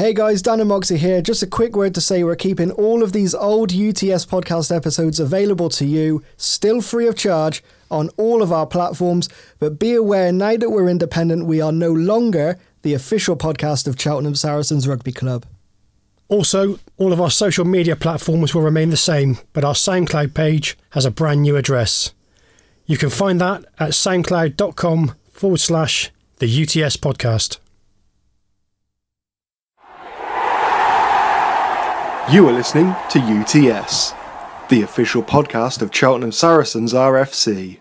[0.00, 1.20] Hey guys, Dan and Moxie here.
[1.20, 5.20] Just a quick word to say we're keeping all of these old UTS podcast episodes
[5.20, 9.28] available to you, still free of charge, on all of our platforms.
[9.58, 14.00] But be aware now that we're independent, we are no longer the official podcast of
[14.00, 15.44] Cheltenham Saracens Rugby Club.
[16.28, 20.78] Also, all of our social media platforms will remain the same, but our SoundCloud page
[20.92, 22.14] has a brand new address.
[22.86, 27.58] You can find that at soundcloud.com forward slash the UTS podcast.
[32.28, 34.12] You are listening to UTS,
[34.68, 37.78] the official podcast of Cheltenham Saracens RFC.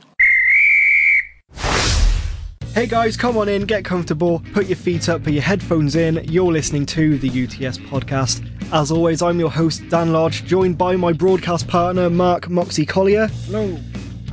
[2.73, 6.23] Hey guys, come on in, get comfortable, put your feet up, put your headphones in.
[6.23, 8.49] You're listening to the UTS podcast.
[8.73, 13.27] As always, I'm your host, Dan Lodge, joined by my broadcast partner, Mark Moxie Collier.
[13.45, 13.77] Hello.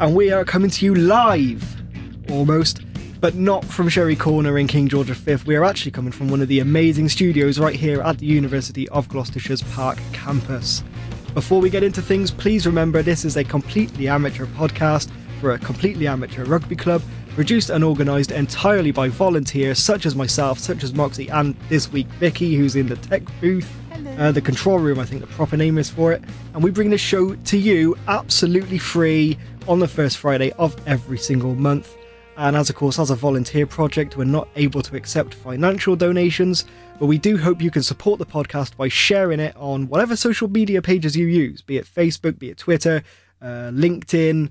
[0.00, 1.62] And we are coming to you live,
[2.30, 2.80] almost,
[3.20, 5.36] but not from Sherry Corner in King George V.
[5.46, 8.88] We are actually coming from one of the amazing studios right here at the University
[8.90, 10.82] of Gloucestershire's Park campus.
[11.34, 15.58] Before we get into things, please remember this is a completely amateur podcast for a
[15.58, 20.94] completely amateur rugby club, produced and organised entirely by volunteers such as myself, such as
[20.94, 23.70] Moxie, and this week Vicky, who's in the tech booth.
[24.18, 26.22] Uh, the control room, I think the proper name is for it.
[26.54, 29.36] And we bring this show to you absolutely free
[29.68, 31.95] on the first Friday of every single month.
[32.36, 36.66] And as of course, as a volunteer project, we're not able to accept financial donations,
[37.00, 40.48] but we do hope you can support the podcast by sharing it on whatever social
[40.48, 43.02] media pages you use, be it Facebook, be it Twitter,
[43.40, 44.50] uh, LinkedIn,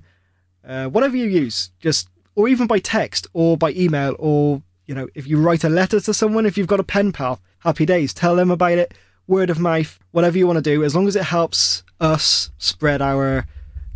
[0.66, 1.70] uh, whatever you use.
[1.78, 5.68] Just or even by text or by email, or you know, if you write a
[5.68, 8.12] letter to someone, if you've got a pen pal, happy days.
[8.12, 8.94] Tell them about it.
[9.28, 13.00] Word of mouth, whatever you want to do, as long as it helps us spread
[13.00, 13.46] our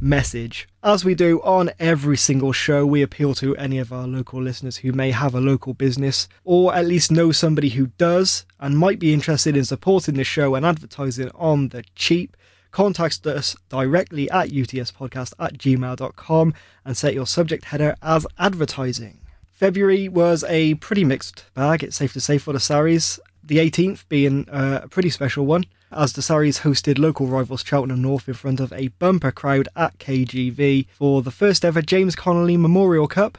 [0.01, 0.69] message.
[0.83, 4.79] As we do on every single show, we appeal to any of our local listeners
[4.79, 8.99] who may have a local business or at least know somebody who does and might
[8.99, 12.37] be interested in supporting the show and advertising on the cheap.
[12.71, 19.21] Contact us directly at utspodcast at gmail.com and set your subject header as advertising.
[19.53, 23.21] February was a pretty mixed bag, it's safe to say, for the Saris.
[23.43, 28.03] The 18th being uh, a pretty special one as the Saris hosted local rivals Cheltenham
[28.03, 32.57] North in front of a bumper crowd at KGV for the first ever James Connolly
[32.57, 33.39] Memorial Cup.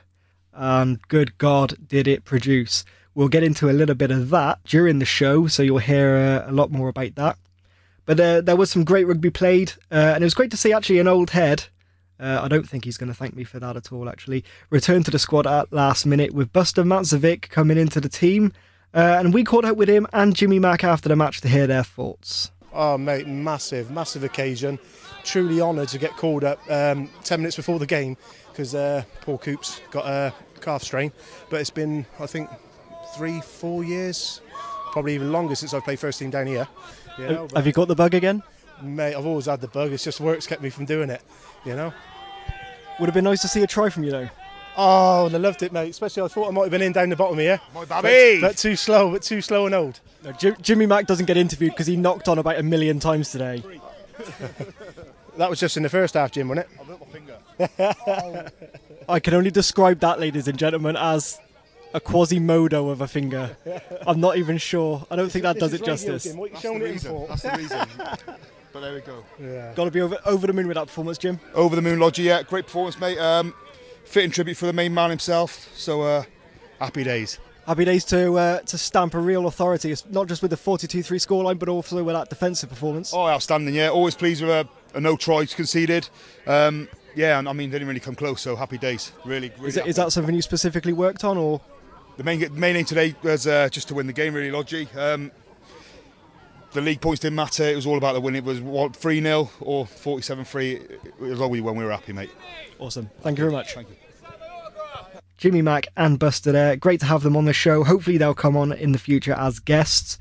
[0.53, 2.83] And good God, did it produce!
[3.13, 6.49] We'll get into a little bit of that during the show, so you'll hear uh,
[6.49, 7.37] a lot more about that.
[8.05, 10.73] But uh, there was some great rugby played, uh, and it was great to see
[10.73, 11.65] actually an old head.
[12.19, 14.43] Uh, I don't think he's going to thank me for that at all, actually.
[14.69, 18.53] Returned to the squad at last minute with Buster Matzovic coming into the team
[18.93, 21.67] uh, and we caught up with him and Jimmy Mack after the match to hear
[21.67, 22.51] their thoughts.
[22.73, 24.79] Oh, mate, massive, massive occasion.
[25.23, 28.17] Truly honoured to get called up um, 10 minutes before the game
[28.51, 31.11] because uh, Paul Coops got a calf strain.
[31.49, 32.49] But it's been, I think,
[33.15, 34.41] three, four years,
[34.91, 36.67] probably even longer since I've played first team down here.
[37.17, 38.41] You know, Have you got the bug again?
[38.81, 39.91] Mate, I've always had the bug.
[39.91, 41.21] It's just work's kept me from doing it,
[41.65, 41.93] you know.
[42.99, 44.29] Would have been nice to see a try from you though.
[44.83, 45.91] Oh, I loved it, mate.
[45.91, 47.61] Especially I thought I might have been in down the bottom here.
[47.75, 48.41] My baby!
[48.41, 49.99] But, but too slow, but too slow and old.
[50.23, 53.63] No, Jimmy Mack doesn't get interviewed because he knocked on about a million times today.
[55.37, 56.79] that was just in the first half, Jim, wasn't it?
[56.79, 58.51] I my finger.
[59.09, 61.39] I can only describe that, ladies and gentlemen, as
[61.93, 63.55] a Quasimodo of a finger.
[64.07, 65.05] I'm not even sure.
[65.11, 66.23] I don't think that does it justice.
[66.23, 66.37] Jim.
[66.37, 67.25] What That's, the reason.
[67.27, 67.87] That's the reason.
[68.73, 69.23] but there we go.
[69.39, 69.73] Yeah.
[69.75, 71.39] Got to be over, over the moon with that performance, Jim.
[71.53, 72.23] Over the moon, Lodgy.
[72.23, 73.19] Yeah, great performance, mate.
[73.19, 73.53] Um,
[74.11, 75.69] fitting tribute for the main man himself.
[75.75, 76.23] So uh,
[76.79, 77.39] happy days.
[77.65, 81.59] Happy days to uh, to stamp a real authority, not just with the 42-3 scoreline,
[81.59, 83.13] but also with that defensive performance.
[83.13, 83.73] Oh, outstanding!
[83.75, 86.09] Yeah, always pleased with a, a no tries conceded.
[86.47, 88.41] Um, yeah, I mean, didn't really come close.
[88.41, 89.11] So happy days.
[89.25, 89.69] Really, really.
[89.69, 91.61] Is, it, is that something you specifically worked on, or?
[92.17, 94.33] The main main aim today was uh, just to win the game.
[94.33, 94.87] Really, Lodgy.
[94.97, 95.31] Um,
[96.73, 97.63] the league points didn't matter.
[97.63, 98.35] It was all about the win.
[98.35, 100.71] It was what, 3 0 or 47 3.
[100.73, 101.75] It was all we won.
[101.75, 102.31] We were happy, mate.
[102.79, 103.09] Awesome.
[103.21, 103.73] Thank you very much.
[103.73, 103.95] Thank you.
[105.41, 106.75] Jimmy Mack and Buster there.
[106.75, 107.83] Great to have them on the show.
[107.83, 110.19] Hopefully, they'll come on in the future as guests.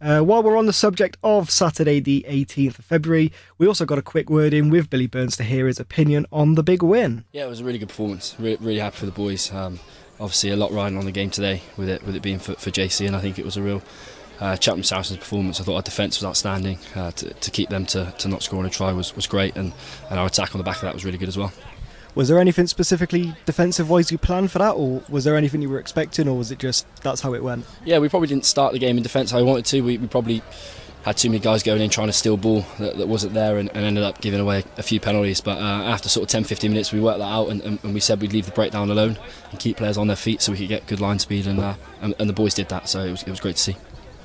[0.00, 3.98] Uh, while we're on the subject of Saturday, the 18th of February, we also got
[3.98, 7.24] a quick word in with Billy Burns to hear his opinion on the big win.
[7.30, 8.34] Yeah, it was a really good performance.
[8.36, 9.52] Really, really happy for the boys.
[9.52, 9.78] Um,
[10.18, 12.72] obviously, a lot riding on the game today with it with it being for, for
[12.72, 13.80] JC, and I think it was a real
[14.40, 15.60] uh, Cheltenham Saracens performance.
[15.60, 16.80] I thought our defence was outstanding.
[16.96, 19.56] Uh, to, to, keep them to, to not score on a try was, was great,
[19.56, 19.72] and,
[20.10, 21.52] and our attack on the back of that was really good as well.
[22.14, 25.68] Was there anything specifically defensive wise you planned for that, or was there anything you
[25.68, 27.64] were expecting, or was it just that's how it went?
[27.84, 29.80] Yeah, we probably didn't start the game in defence how we wanted to.
[29.82, 30.42] We, we probably
[31.04, 33.70] had too many guys going in trying to steal ball that, that wasn't there and,
[33.70, 35.40] and, ended up giving away a few penalties.
[35.40, 37.94] But uh, after sort of 10 15 minutes, we worked that out and, and, and,
[37.94, 39.16] we said we'd leave the breakdown alone
[39.50, 41.46] and keep players on their feet so we could get good line speed.
[41.46, 43.62] And, uh, and, and, the boys did that, so it was, it was great to
[43.62, 43.76] see.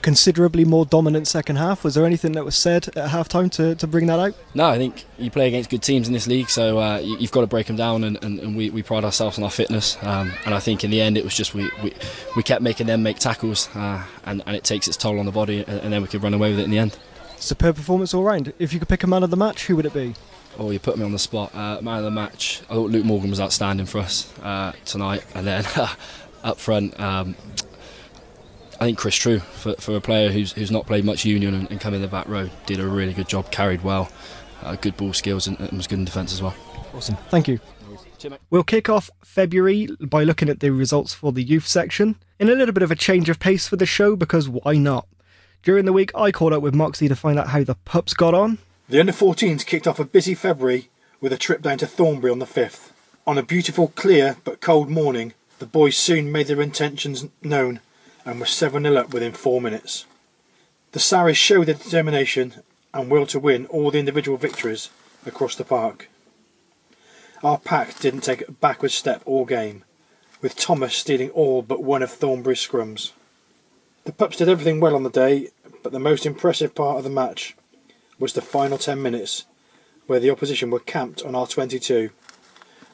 [0.04, 1.84] Considerably more dominant second half.
[1.84, 4.36] Was there anything that was said at halftime to, to bring that out?
[4.54, 7.32] No, I think you play against good teams in this league, so uh, you, have
[7.32, 9.98] got to break them down, and, and, and we, we, pride ourselves on our fitness.
[10.04, 11.94] Um, and I think in the end, it was just we, we,
[12.36, 15.32] we kept making them make tackles, uh, and, and it takes its toll on the
[15.32, 16.98] body, and, and then we could run away with it in the end.
[17.38, 18.54] Superb performance all round.
[18.60, 20.14] If you could pick a man of the match, who would it be?
[20.58, 21.54] Oh, you put me on the spot.
[21.56, 22.62] Uh, man of the match.
[22.70, 25.66] I thought Luke Morgan was outstanding for us uh, tonight, and then
[26.44, 27.36] up front, um,
[28.84, 31.72] I think Chris True, for, for a player who's who's not played much Union and,
[31.72, 34.12] and come in the back row, did a really good job, carried well,
[34.62, 36.54] uh, good ball skills, and, and was good in defence as well.
[36.94, 37.16] Awesome.
[37.30, 37.62] Thank you.
[38.50, 42.56] We'll kick off February by looking at the results for the youth section in a
[42.56, 45.08] little bit of a change of pace for the show because why not?
[45.62, 48.34] During the week, I called up with Moxie to find out how the pups got
[48.34, 48.58] on.
[48.90, 50.90] The under 14s kicked off a busy February
[51.22, 52.92] with a trip down to Thornbury on the 5th.
[53.26, 57.80] On a beautiful, clear but cold morning, the boys soon made their intentions known
[58.26, 60.06] and were 7 0 up within four minutes.
[60.92, 62.62] The Saris showed their determination
[62.94, 64.90] and will to win all the individual victories
[65.26, 66.10] across the park.
[67.44, 69.84] Our pack didn't take a backward step all game,
[70.42, 73.12] with Thomas stealing all but one of Thornbury's scrums.
[74.06, 75.50] The pups did everything well on the day,
[75.82, 77.56] but the most impressive part of the match
[78.20, 79.46] was the final 10 minutes,
[80.08, 82.12] where the opposition were camped on our 22,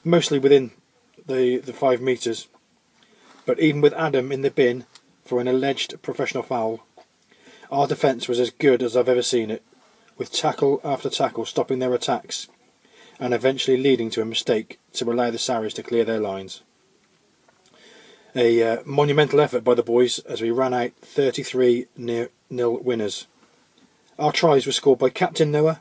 [0.04, 0.72] mostly within
[1.28, 2.48] the, the 5 metres.
[3.46, 4.86] But even with Adam in the bin
[5.30, 6.84] for an alleged professional foul,
[7.72, 9.64] our defence was as good as I've ever seen it,
[10.18, 12.48] with tackle after tackle stopping their attacks
[13.20, 16.64] and eventually leading to a mistake to allow the Sarries to clear their lines.
[18.36, 23.28] A uh, monumental effort by the boys as we ran out 33 nil winners.
[24.18, 25.80] Our tries were scored by Captain Noah,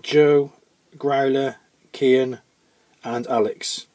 [0.00, 0.54] Joe,
[0.96, 1.56] Growler,
[1.92, 2.38] Kean,
[3.04, 3.88] and Alex.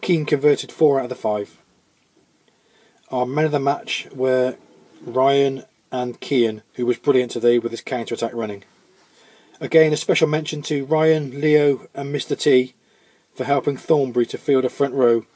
[0.00, 1.58] Keane converted four out of the five.
[3.12, 4.56] Our men of the match were
[5.04, 8.64] Ryan and Kean, who was brilliant today with his counter attack running.
[9.60, 12.38] Again, a special mention to Ryan, Leo, and Mr.
[12.38, 12.72] T
[13.34, 15.26] for helping Thornbury to field a front row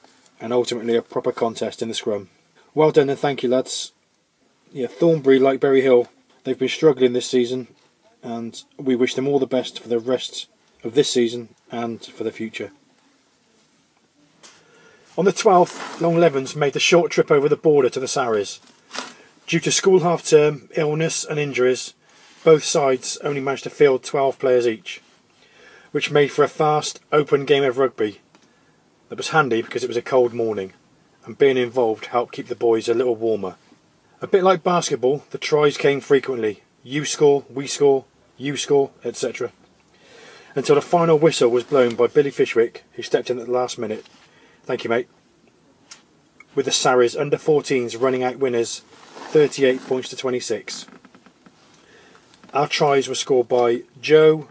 [0.41, 2.31] and ultimately a proper contest in the scrum.
[2.75, 3.93] Well done and thank you, lads.
[4.73, 6.09] Yeah, Thornbury, like Berry Hill,
[6.45, 7.69] they've been struggling this season,
[8.23, 10.49] and we wish them all the best for the rest
[10.83, 12.73] of this season and for the future.
[15.19, 18.61] On the 12th, Longlevens made the short trip over the border to the Sarries.
[19.47, 21.95] Due to school half term, illness, and injuries,
[22.45, 25.01] both sides only managed to field 12 players each,
[25.91, 28.21] which made for a fast, open game of rugby
[29.09, 30.75] that was handy because it was a cold morning,
[31.25, 33.57] and being involved helped keep the boys a little warmer.
[34.21, 38.05] A bit like basketball, the tries came frequently you score, we score,
[38.37, 39.51] you score, etc.
[40.55, 43.79] Until the final whistle was blown by Billy Fishwick, who stepped in at the last
[43.79, 44.05] minute
[44.67, 45.09] Thank you, mate.
[46.57, 50.87] With the Sarries under 14s running out winners 38 points to 26.
[52.53, 54.49] Our tries were scored by Joe,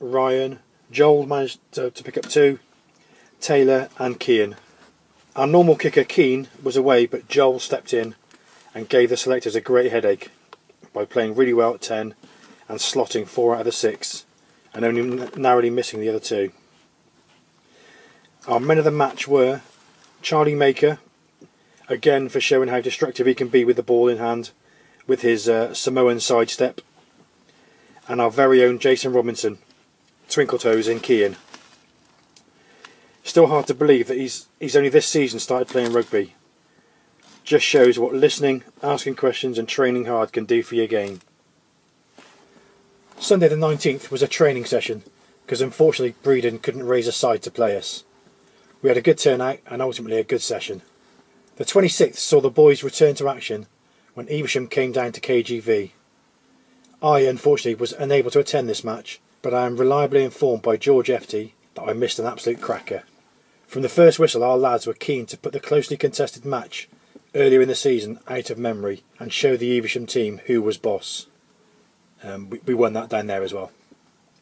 [0.00, 0.60] Ryan,
[0.90, 2.60] Joel managed to, to pick up two,
[3.42, 4.56] Taylor, and Kean.
[5.36, 8.14] Our normal kicker, Keane, was away, but Joel stepped in
[8.74, 10.30] and gave the selectors a great headache
[10.94, 12.14] by playing really well at 10
[12.68, 14.24] and slotting four out of the six
[14.72, 16.52] and only narrowly missing the other two.
[18.48, 19.60] Our men of the match were
[20.22, 21.00] Charlie Maker,
[21.86, 24.52] again for showing how destructive he can be with the ball in hand,
[25.06, 26.80] with his uh, Samoan sidestep,
[28.08, 29.58] and our very own Jason Robinson,
[30.30, 31.36] twinkle toes in Kean.
[33.22, 36.32] Still hard to believe that he's he's only this season started playing rugby.
[37.44, 41.20] Just shows what listening, asking questions, and training hard can do for your game.
[43.18, 45.02] Sunday the 19th was a training session
[45.44, 48.04] because unfortunately Bredon couldn't raise a side to play us.
[48.80, 50.82] We had a good turnout and ultimately a good session.
[51.56, 53.66] The 26th saw the boys return to action
[54.14, 55.90] when Evesham came down to KGV.
[57.02, 61.08] I, unfortunately, was unable to attend this match, but I am reliably informed by George
[61.08, 63.02] Efty that I missed an absolute cracker.
[63.66, 66.88] From the first whistle, our lads were keen to put the closely contested match
[67.34, 71.26] earlier in the season out of memory and show the Evesham team who was boss.
[72.22, 73.72] Um, we, we won that down there as well.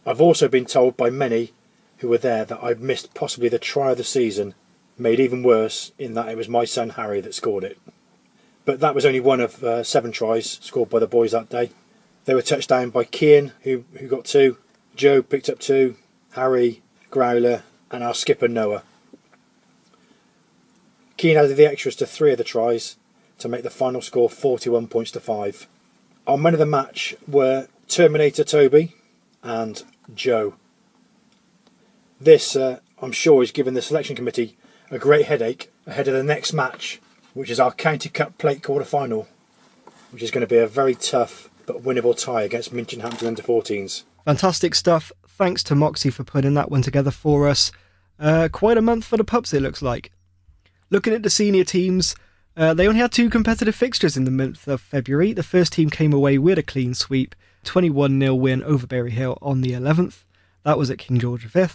[0.07, 1.53] I've also been told by many
[1.99, 4.55] who were there that I missed possibly the try of the season,
[4.99, 7.79] made even worse in that it was my son Harry that scored it.
[8.65, 11.71] But that was only one of uh, seven tries scored by the boys that day.
[12.25, 14.59] They were touched down by Kean, who, who got two,
[14.97, 15.97] Joe picked up two,
[16.33, 18.83] Harry, Growler, and our skipper Noah.
[21.17, 22.97] Kean added the extras to three of the tries
[23.39, 25.69] to make the final score 41 points to 5.
[26.27, 28.95] Our men of the match were Terminator Toby
[29.43, 29.83] and
[30.15, 30.55] Joe.
[32.21, 34.57] This, uh, I'm sure, is giving the selection committee
[34.91, 37.01] a great headache ahead of the next match,
[37.35, 39.29] which is our County Cup plate quarter final.
[40.13, 44.05] which is going to be a very tough but winnable tie against Minchinhampton under 14s.
[44.25, 45.13] Fantastic stuff.
[45.27, 47.71] Thanks to Moxie for putting that one together for us.
[48.19, 50.11] Uh, quite a month for the pups, it looks like.
[50.89, 52.15] Looking at the senior teams,
[52.57, 55.33] uh, they only had two competitive fixtures in the month of February.
[55.33, 59.37] The first team came away with a clean sweep, 21 0 win over Berry Hill
[59.43, 60.23] on the 11th.
[60.63, 61.67] That was at King George V.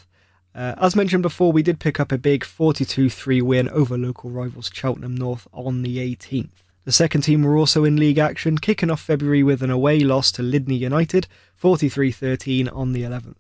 [0.53, 4.29] Uh, as mentioned before, we did pick up a big 42 3 win over local
[4.29, 6.50] rivals Cheltenham North on the 18th.
[6.84, 10.31] The second team were also in league action, kicking off February with an away loss
[10.34, 13.36] to Lydney United, 43 13 on the 11th.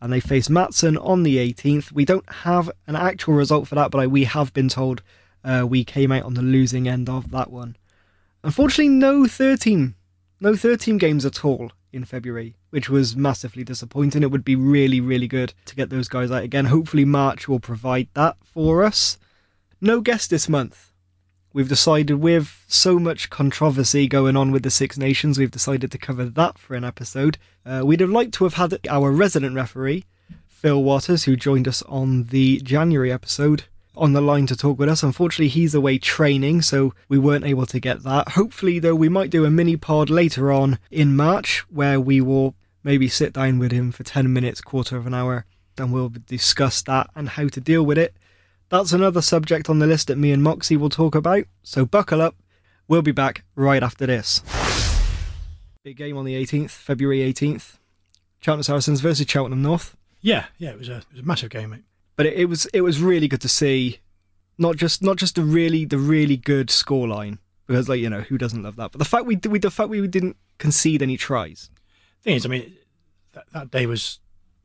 [0.00, 1.90] And they face Matson on the 18th.
[1.90, 5.02] We don't have an actual result for that, but we have been told
[5.42, 7.76] uh, we came out on the losing end of that one.
[8.44, 9.94] Unfortunately, no 13,
[10.38, 14.22] no 13 games at all in February, which was massively disappointing.
[14.22, 16.66] It would be really, really good to get those guys out again.
[16.66, 19.16] Hopefully, March will provide that for us.
[19.80, 20.92] No guest this month.
[21.54, 25.96] We've decided, with so much controversy going on with the Six Nations, we've decided to
[25.96, 27.38] cover that for an episode.
[27.64, 30.04] Uh, we'd have liked to have had our resident referee,
[30.46, 33.64] Phil Waters, who joined us on the January episode,
[33.96, 35.02] on the line to talk with us.
[35.02, 38.32] Unfortunately, he's away training, so we weren't able to get that.
[38.32, 42.54] Hopefully, though, we might do a mini pod later on in March where we will
[42.86, 45.44] maybe sit down with him for 10 minutes, quarter of an hour,
[45.76, 48.14] and we'll discuss that and how to deal with it.
[48.68, 52.22] That's another subject on the list that me and Moxie will talk about, so buckle
[52.22, 52.36] up.
[52.86, 54.40] We'll be back right after this.
[55.82, 57.78] Big game on the 18th, February 18th.
[58.40, 59.96] Cheltenham Saracens versus Cheltenham North.
[60.20, 61.82] Yeah, yeah, it was a, it was a massive game, mate.
[62.14, 63.98] But it, it was it was really good to see
[64.58, 68.38] not just not just the really the really good scoreline because like you know who
[68.38, 71.68] doesn't love that, but the fact we we the fact we didn't concede any tries.
[72.26, 72.74] Thing is, I mean,
[73.34, 74.18] that, that day was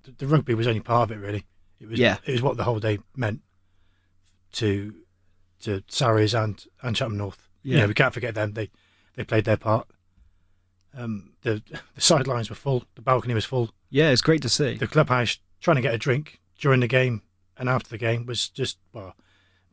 [0.03, 1.45] the, the rugby was only part of it, really.
[1.79, 2.17] It was Yeah.
[2.25, 3.41] it was what the whole day meant
[4.53, 4.95] to
[5.61, 7.47] to Sarries and and Chatham North.
[7.63, 7.81] You Yeah.
[7.81, 8.53] know, we can't forget them.
[8.53, 8.69] They
[9.15, 9.87] they played their part.
[10.93, 11.61] Um, the
[11.95, 12.83] the sidelines were full.
[12.95, 13.71] The balcony was full.
[13.89, 14.75] Yeah, it's great to see.
[14.75, 17.21] The clubhouse trying to get a drink during the game
[17.57, 19.15] and after the game was just well,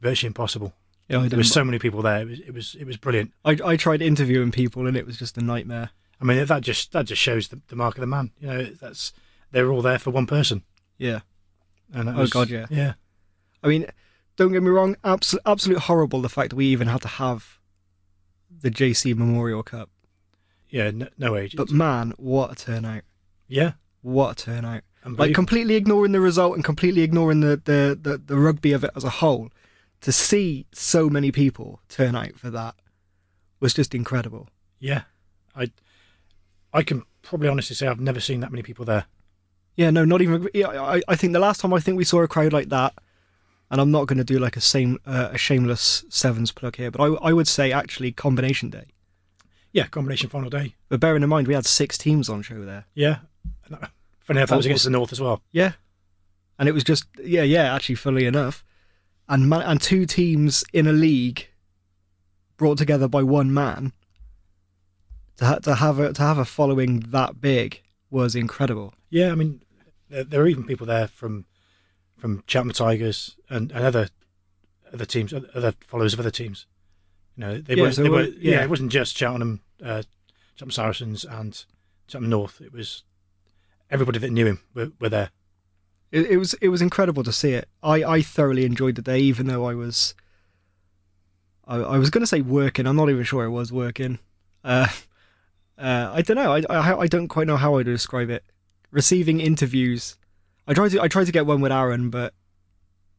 [0.00, 0.75] virtually impossible.
[1.09, 2.21] Yeah, There was so many people there.
[2.21, 3.33] It was it was it was brilliant.
[3.45, 5.90] I, I tried interviewing people and it was just a nightmare.
[6.21, 8.33] I mean, that just that just shows the, the mark of the man.
[8.41, 9.13] You know, that's
[9.53, 10.63] they're all there for one person.
[10.99, 11.21] Yeah.
[11.93, 12.67] And Oh, was, God, yeah.
[12.71, 12.95] yeah.
[13.63, 13.87] I mean,
[14.37, 17.59] don't get me wrong, absolute, absolute horrible the fact that we even had to have
[18.51, 19.91] the JC Memorial Cup.
[20.69, 21.55] Yeah, no, no age.
[21.57, 23.03] But man, what a turnout.
[23.47, 23.73] yeah,
[24.03, 24.83] What a turnout.
[25.07, 28.91] Like completely ignoring the result and completely ignoring the, the, the, the rugby of it
[28.95, 29.49] as a whole,
[30.03, 32.75] to see so many people turn out for that
[33.61, 34.49] was just incredible.
[34.79, 35.03] yeah,
[35.57, 35.71] I,
[36.79, 39.05] I can probably honestly say I've never seen that many people there.
[39.77, 40.49] Yeah, no, not even.
[40.55, 42.95] yeah, I, I think the last time I think we saw a crowd like that,
[43.71, 46.91] and I'm not going to do like a same uh, a shameless sevens plug here,
[46.91, 48.87] but I, I would say actually combination day.
[49.73, 50.75] Yeah, combination final day.
[50.89, 52.87] But bearing in mind we had six teams on show there.
[52.95, 53.19] Yeah,
[53.67, 55.43] And that- funny enough, that was against the North as well.
[55.53, 55.73] Yeah,
[56.59, 57.75] and it was just yeah, yeah.
[57.75, 58.65] Actually, fully enough,
[59.29, 61.49] and man, and two teams in a league
[62.57, 63.93] brought together by one man
[65.38, 68.95] to ha- to have a to have a following that big was incredible.
[69.11, 69.62] Yeah, I mean,
[70.09, 71.47] there, there are even people there from
[72.16, 74.09] from Cheltenham Tigers and, and other
[74.92, 76.66] other teams, other followers of other teams.
[77.37, 78.52] You know, they Yeah, were, so they it were yeah.
[78.52, 78.62] yeah.
[78.64, 80.02] it wasn't just Cheltenham, uh,
[80.57, 81.64] Cheltenham Saracens and
[82.09, 82.61] Cheltenham North.
[82.61, 83.04] It was
[83.90, 85.30] everybody that knew him were, were there.
[86.11, 87.68] It, it was it was incredible to see it.
[87.83, 90.14] I, I thoroughly enjoyed the day, even though I was
[91.66, 92.87] I, I was going to say working.
[92.87, 94.18] I'm not even sure I was working.
[94.64, 94.88] Uh,
[95.79, 96.53] uh, I don't know.
[96.55, 98.45] I, I I don't quite know how I would describe it.
[98.91, 100.17] Receiving interviews.
[100.67, 102.35] I tried to I tried to get one with Aaron, but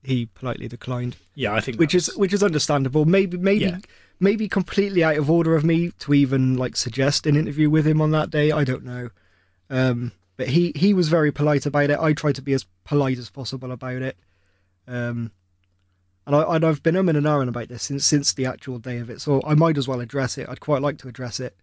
[0.03, 3.05] he politely declined, Yeah, I think which is which is understandable.
[3.05, 3.77] Maybe maybe Yeah.
[4.19, 8.01] maybe completely out of order of me to even like suggest an interview with him
[8.01, 8.51] on that day.
[8.51, 9.09] I don't know.
[9.69, 11.99] Um, but he he was very polite about it.
[11.99, 14.17] I tried to be as polite as possible about it.
[14.87, 15.31] Um,
[16.25, 18.97] and I and I've been umming and ahhing about this since since the actual day
[18.99, 20.47] of it, so I might as well address it.
[20.49, 21.55] I'd quite like to address it.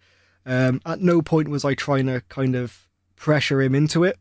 [0.47, 2.87] Um, at no point was I trying to kind of
[3.17, 4.19] pressure him into it.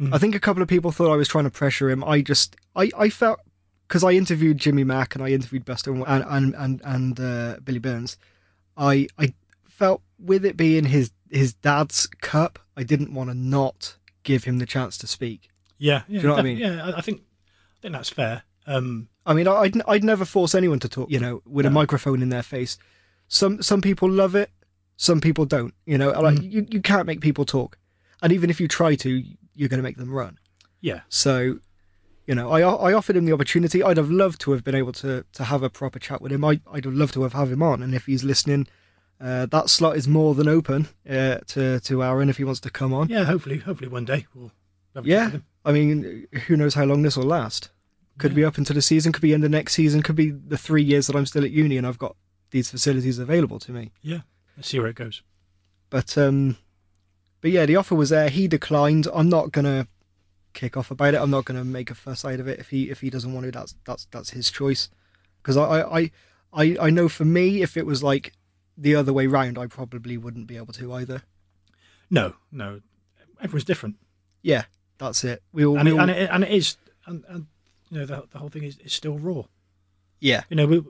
[0.00, 0.12] Mm.
[0.14, 2.02] I think a couple of people thought I was trying to pressure him.
[2.04, 3.38] I just I I felt
[3.86, 7.78] because I interviewed Jimmy Mack and I interviewed Buster and and and, and uh, Billy
[7.78, 8.16] Burns.
[8.76, 9.34] I I
[9.68, 14.58] felt with it being his his dad's cup, I didn't want to not give him
[14.58, 15.50] the chance to speak.
[15.78, 16.58] yeah, yeah, you know what I mean?
[16.58, 17.20] Yeah, I, think
[17.76, 18.42] I think that's fair.
[18.66, 21.70] Um, I mean, I- I'd I'd never force anyone to talk, you know, with a
[21.70, 22.78] microphone in their face.
[23.28, 24.50] Some some people love it,
[24.98, 25.72] some people don't.
[25.86, 27.78] You know, like you you can't make people talk,
[28.22, 29.10] and even if you try to,
[29.54, 30.38] you're going to make them run.
[30.80, 31.60] yeah, So,
[32.26, 33.82] you know, I I offered him the opportunity.
[33.82, 36.44] I'd have loved to have been able to to have a proper chat with him.
[36.44, 38.66] I I'd have loved to have have him on, and if he's listening,
[39.20, 42.70] Uh, that slot is more than open uh, to to Aaron if he wants to
[42.70, 43.08] come on.
[43.08, 44.52] Yeah, hopefully, hopefully one day we'll.
[45.04, 45.30] Yeah.
[45.64, 47.70] I mean, who knows how long this will last?
[48.18, 50.56] Could be up into the season, could be in the next season, could be the
[50.66, 52.16] three years that I'm still at uni and I've got
[52.50, 53.90] these facilities available to me.
[54.02, 54.22] yeah.
[54.58, 55.22] Let's see where it goes.
[55.88, 56.56] But um,
[57.40, 58.28] but yeah, the offer was there.
[58.28, 59.06] He declined.
[59.14, 59.86] I'm not gonna
[60.52, 61.20] kick off about it.
[61.20, 62.58] I'm not gonna make a fuss out of it.
[62.58, 64.90] If he if he doesn't want to, that's that's that's his choice.
[65.40, 66.10] Because I, I
[66.52, 68.32] I I know for me, if it was like
[68.76, 71.22] the other way round, I probably wouldn't be able to either.
[72.10, 72.80] No, no,
[73.40, 73.94] everyone's different,
[74.42, 74.64] Yeah,
[74.98, 75.42] that's it.
[75.52, 77.46] We all, and we it, all and it, and it is, and, and
[77.90, 79.44] you know the, the whole thing is, is still raw.
[80.18, 80.82] yeah You know, we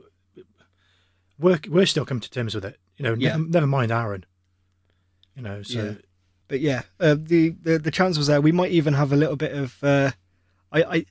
[1.37, 2.79] we're we're still coming to terms with it.
[2.99, 3.29] You know, Yeah.
[3.37, 4.25] never, never mind Aaron.
[5.35, 5.93] You know, so Yeah.
[6.47, 8.41] but yeah, uh, the, the the chance was there.
[8.41, 9.81] We might even have a little bit of.
[9.83, 10.11] Uh,
[10.71, 11.05] I, I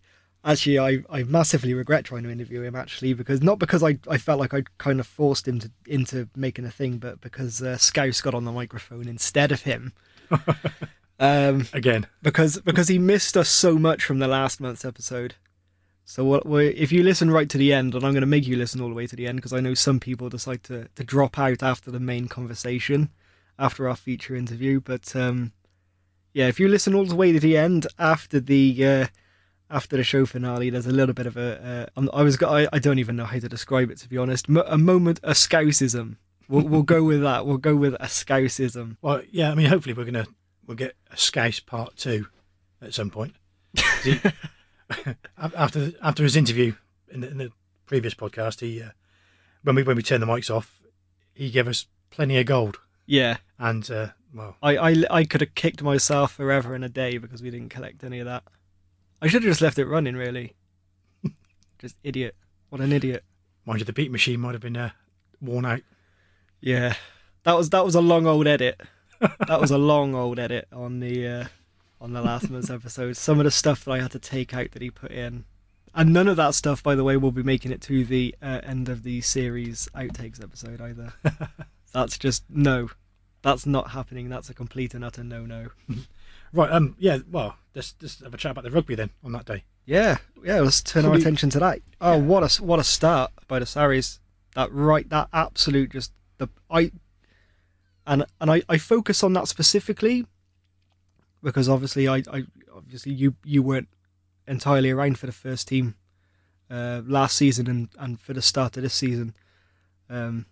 [0.44, 4.18] actually I, I massively regret trying to interview him actually because not because I, I
[4.18, 7.76] felt like I kind of forced him to into making a thing, but because uh,
[7.78, 9.92] Scouse got on the microphone instead of him.
[11.20, 15.34] um, again, because because he missed us so much from the last month's episode.
[16.10, 18.56] So what if you listen right to the end, and I'm going to make you
[18.56, 21.04] listen all the way to the end because I know some people decide to to
[21.04, 23.10] drop out after the main conversation,
[23.58, 24.80] after our feature interview.
[24.80, 25.52] But um,
[26.32, 29.06] yeah, if you listen all the way to the end after the uh,
[29.68, 32.78] after the show finale, there's a little bit of a uh, I'm- was I, I
[32.78, 34.48] don't even know how to describe it to be honest.
[34.48, 36.16] A moment a scousism.
[36.48, 37.44] We'll, we'll go with that.
[37.44, 38.96] We'll go with a scousism.
[39.02, 39.52] well, yeah.
[39.52, 40.26] I mean, hopefully we're gonna
[40.66, 42.28] we'll get a Scouse part two
[42.80, 43.34] at some point.
[45.36, 46.74] After after his interview
[47.10, 47.50] in the, in the
[47.86, 48.90] previous podcast, he uh,
[49.62, 50.80] when we when we turned the mics off,
[51.34, 53.36] he gave us plenty of gold, Yeah.
[53.58, 57.42] and uh, well, I, I, I could have kicked myself forever in a day because
[57.42, 58.44] we didn't collect any of that.
[59.22, 60.54] I should have just left it running, really.
[61.78, 62.34] just idiot.
[62.70, 63.24] What an idiot.
[63.66, 64.90] mind you, the beat machine might have been uh,
[65.40, 65.80] worn out.
[66.60, 66.94] Yeah,
[67.44, 68.80] that was that was a long old edit.
[69.20, 71.44] that was a long old edit on the uh,
[72.00, 73.16] on the last month's episode.
[73.16, 75.44] Some of the stuff that I had to take out that he put in,
[75.94, 78.60] and none of that stuff, by the way, will be making it to the uh,
[78.62, 81.12] end of the series outtakes episode either.
[81.92, 82.90] That's just no.
[83.42, 84.28] That's not happening.
[84.28, 85.68] That's a complete and utter no no.
[86.52, 86.70] Right.
[86.72, 86.96] Um.
[86.98, 87.18] Yeah.
[87.30, 89.64] Well, let's just have a chat about the rugby then on that day.
[89.84, 90.60] Yeah, yeah.
[90.60, 91.80] Let's turn Should our we- attention to that.
[92.00, 94.18] Oh, what a what a start by the Saris.
[94.54, 96.90] That right, that absolute just the I,
[98.06, 100.24] and and I I focus on that specifically
[101.42, 103.88] because obviously I I obviously you you weren't
[104.46, 105.94] entirely around for the first team
[106.70, 109.34] uh, last season and and for the start of this season.
[110.10, 110.46] Um,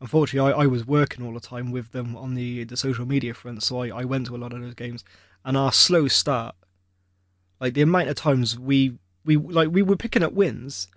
[0.00, 3.34] unfortunately, I, I was working all the time with them on the the social media
[3.34, 5.04] front, so I, I went to a lot of those games.
[5.44, 6.54] And our slow start
[7.60, 10.88] like the amount of times we we like we were picking up wins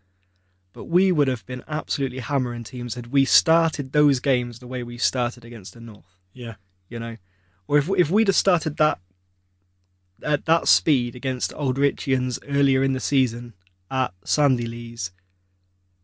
[0.73, 4.83] but we would have been absolutely hammering teams had we started those games the way
[4.83, 6.55] we started against the north Yeah.
[6.89, 7.17] you know
[7.67, 8.99] or if if we'd have started that
[10.23, 13.53] at that speed against old Richians earlier in the season
[13.89, 15.12] at Sandyleaze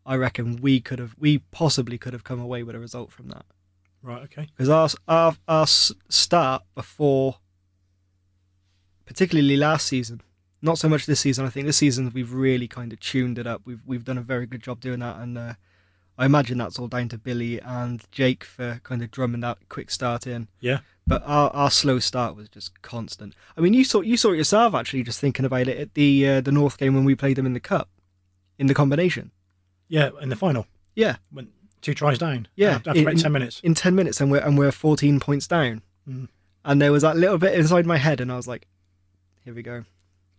[0.06, 3.28] I reckon we could have we possibly could have come away with a result from
[3.28, 3.44] that
[4.04, 4.22] Right.
[4.24, 4.48] Okay.
[4.54, 7.36] because our, our our start before,
[9.06, 10.20] particularly last season,
[10.60, 11.46] not so much this season.
[11.46, 13.62] I think this season we've really kind of tuned it up.
[13.64, 15.54] We've we've done a very good job doing that, and uh,
[16.18, 19.90] I imagine that's all down to Billy and Jake for kind of drumming that quick
[19.90, 20.48] start in.
[20.60, 20.80] Yeah.
[21.06, 23.34] But our, our slow start was just constant.
[23.56, 26.28] I mean, you saw you saw it yourself actually, just thinking about it at the
[26.28, 27.88] uh, the North game when we played them in the cup,
[28.58, 29.30] in the combination.
[29.88, 30.10] Yeah.
[30.22, 31.50] In the final, Yeah, went
[31.82, 32.48] two tries down.
[32.56, 33.60] Yeah, After in- about ten minutes.
[33.62, 36.28] in 10 minutes and we're and we're 14 points down Mm.
[36.64, 38.66] and there was that little bit inside my head and i was like
[39.42, 39.84] here we go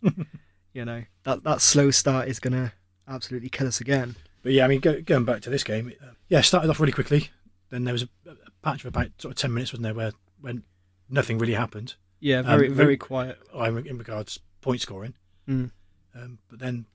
[0.72, 2.72] you know that that slow start is gonna
[3.08, 6.10] absolutely kill us again But yeah, I mean, go, going back to this game, uh,
[6.28, 7.30] yeah, started off really quickly.
[7.70, 10.12] Then there was a, a patch of about sort of ten minutes, wasn't there, where
[10.40, 10.62] when
[11.08, 11.94] nothing really happened.
[12.20, 15.14] yeah very Um, very quiet uh, in regards point scoring.
[15.48, 15.70] Mm.
[16.14, 16.86] Um, but then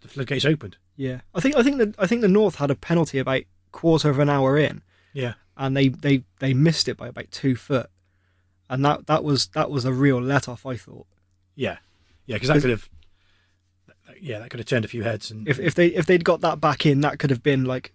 [0.00, 0.76] the floodgates opened.
[0.96, 4.10] yeah i think i think that i think the north had a penalty about quarter
[4.10, 4.82] of an hour in
[5.14, 7.88] Yeah, and they they they missed it by about two foot
[8.70, 11.06] and that that was that was a real let off i thought
[11.56, 11.78] yeah,
[12.26, 12.88] yeah, because that could have,
[14.20, 15.30] yeah, that could have turned a few heads.
[15.30, 17.92] And if if they if they'd got that back in, that could have been like,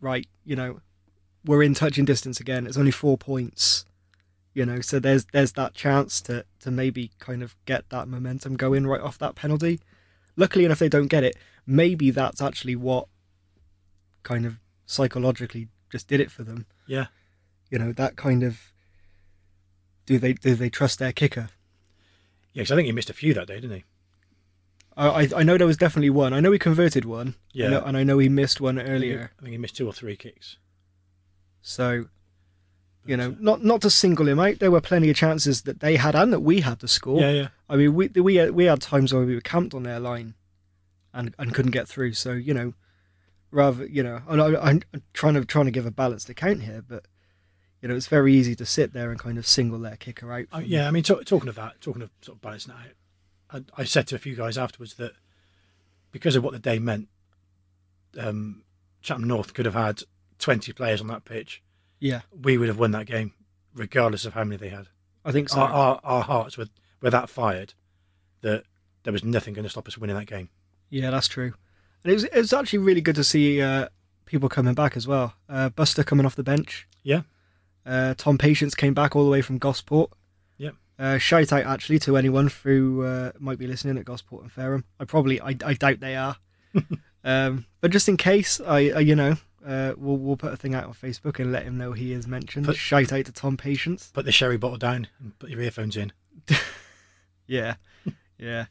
[0.00, 0.80] right, you know,
[1.44, 2.66] we're in touching distance again.
[2.66, 3.84] It's only four points,
[4.54, 8.56] you know, so there's there's that chance to to maybe kind of get that momentum
[8.56, 9.80] going right off that penalty.
[10.36, 11.36] Luckily enough, they don't get it.
[11.66, 13.06] Maybe that's actually what
[14.22, 16.66] kind of psychologically just did it for them.
[16.86, 17.06] yeah,
[17.70, 18.72] You know, that kind of
[20.06, 21.48] do they do they trust their kicker?
[22.52, 23.84] yeah, because I think he missed a few that day, didn't he?
[24.96, 26.32] I I, know there was definitely one.
[26.34, 27.36] I know he converted one.
[27.52, 27.82] Yeah.
[27.86, 29.30] and I know he missed one I think he- earlier.
[29.38, 30.58] I think he missed two or three kicks.
[31.62, 32.06] So,
[33.04, 35.96] you know, not not to single him out, there were plenty of chances that they
[35.96, 37.20] had and that we had to score.
[37.20, 37.48] Yeah, yeah.
[37.68, 40.34] I mean, we we had, we had times where we were camped on their line,
[41.12, 42.14] and and couldn't get through.
[42.14, 42.74] So you know,
[43.50, 46.82] rather you know, I, I, I'm trying to trying to give a balanced account here,
[46.86, 47.06] but
[47.80, 50.48] you know, it's very easy to sit there and kind of single their kicker out.
[50.50, 53.82] From- yeah, I mean, talk, talking of that, talking of sort of balancing out, I,
[53.82, 55.12] I said to a few guys afterwards that
[56.12, 57.08] because of what the day meant,
[58.18, 58.64] um,
[59.00, 60.02] Chatham North could have had
[60.40, 61.62] 20 players on that pitch.
[61.98, 63.32] yeah, We would have won that game,
[63.74, 64.88] regardless of how many they had.
[65.24, 65.60] I think so.
[65.60, 66.66] Our, our, our hearts were,
[67.00, 67.74] were that fired
[68.40, 68.64] that
[69.02, 70.48] there was nothing going to stop us winning that game.
[70.88, 71.54] Yeah, that's true.
[72.02, 73.88] And it was it was actually really good to see uh,
[74.24, 75.34] people coming back as well.
[75.48, 76.88] Uh, Buster coming off the bench.
[77.02, 77.22] Yeah.
[77.84, 80.10] Uh, Tom Patience came back all the way from Gosport.
[80.58, 80.74] Yep.
[80.98, 84.84] Uh, shout out actually to anyone who uh, might be listening at Gosport and Fareham.
[84.98, 86.36] I probably I, I doubt they are.
[87.24, 90.74] um, but just in case, I, I you know uh, we'll we'll put a thing
[90.74, 92.66] out on Facebook and let him know he is mentioned.
[92.66, 94.10] Put- shout out to Tom Patience.
[94.12, 96.12] Put the sherry bottle down and put your earphones in.
[97.46, 97.74] Yeah,
[98.38, 98.66] yeah.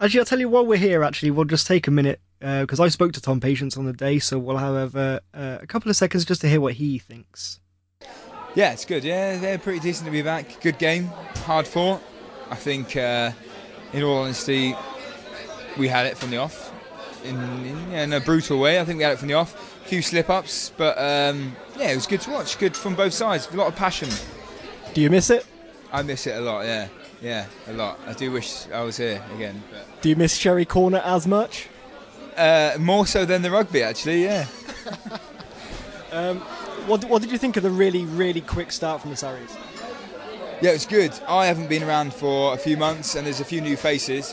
[0.00, 1.04] Actually, I'll tell you while we're here.
[1.04, 4.18] Actually, we'll just take a minute because I spoke to Tom Patience on the day,
[4.18, 7.60] so we'll have uh, uh, a couple of seconds just to hear what he thinks.
[8.56, 9.04] Yeah, it's good.
[9.04, 10.60] Yeah, they're pretty decent to be back.
[10.60, 11.04] Good game,
[11.44, 12.02] hard fought.
[12.50, 13.30] I think, uh,
[13.92, 14.74] in all honesty,
[15.76, 16.67] we had it from the off.
[17.24, 19.54] In, in, yeah, in a brutal way, I think we had it from the off.
[19.84, 22.58] A few slip ups, but um, yeah, it was good to watch.
[22.58, 23.48] Good from both sides.
[23.52, 24.08] A lot of passion.
[24.94, 25.44] Do you miss it?
[25.92, 26.64] I miss it a lot.
[26.64, 26.88] Yeah,
[27.22, 27.98] yeah, a lot.
[28.06, 29.62] I do wish I was here again.
[29.70, 31.68] But, Do you miss Sherry Corner as much?
[32.36, 34.24] uh, more so than the rugby, actually.
[34.24, 34.46] Yeah.
[36.86, 39.54] What What did you think of the really really quick start from the Sarries?
[40.62, 41.12] Yeah, it's good.
[41.28, 44.32] I haven't been around for a few months, and there's a few new faces.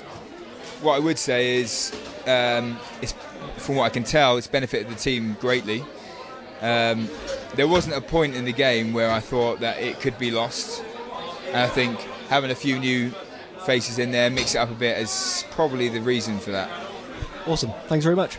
[0.82, 1.92] What I would say is,
[2.28, 3.14] um, it's,
[3.58, 5.84] from what I can tell, it's benefited the team greatly.
[6.62, 7.10] Um,
[7.56, 10.84] there wasn't a point in the game where I thought that it could be lost.
[11.48, 13.12] And I think having a few new
[13.66, 16.70] faces in there, mix it up a bit, is probably the reason for that.
[17.48, 17.72] Awesome.
[17.88, 18.38] Thanks very much.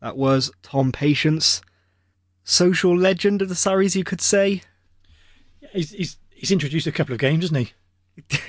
[0.00, 1.62] That was Tom Patience,
[2.44, 4.62] social legend of the Sarries, you could say.
[5.60, 7.72] Yeah, he's, he's, he's introduced a couple of games, hasn't he?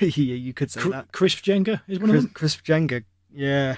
[0.00, 1.12] yeah, you could say Cr- that.
[1.12, 2.28] Crisp Jenga is one of them.
[2.28, 3.04] Crisp Jenga,
[3.36, 3.76] yeah.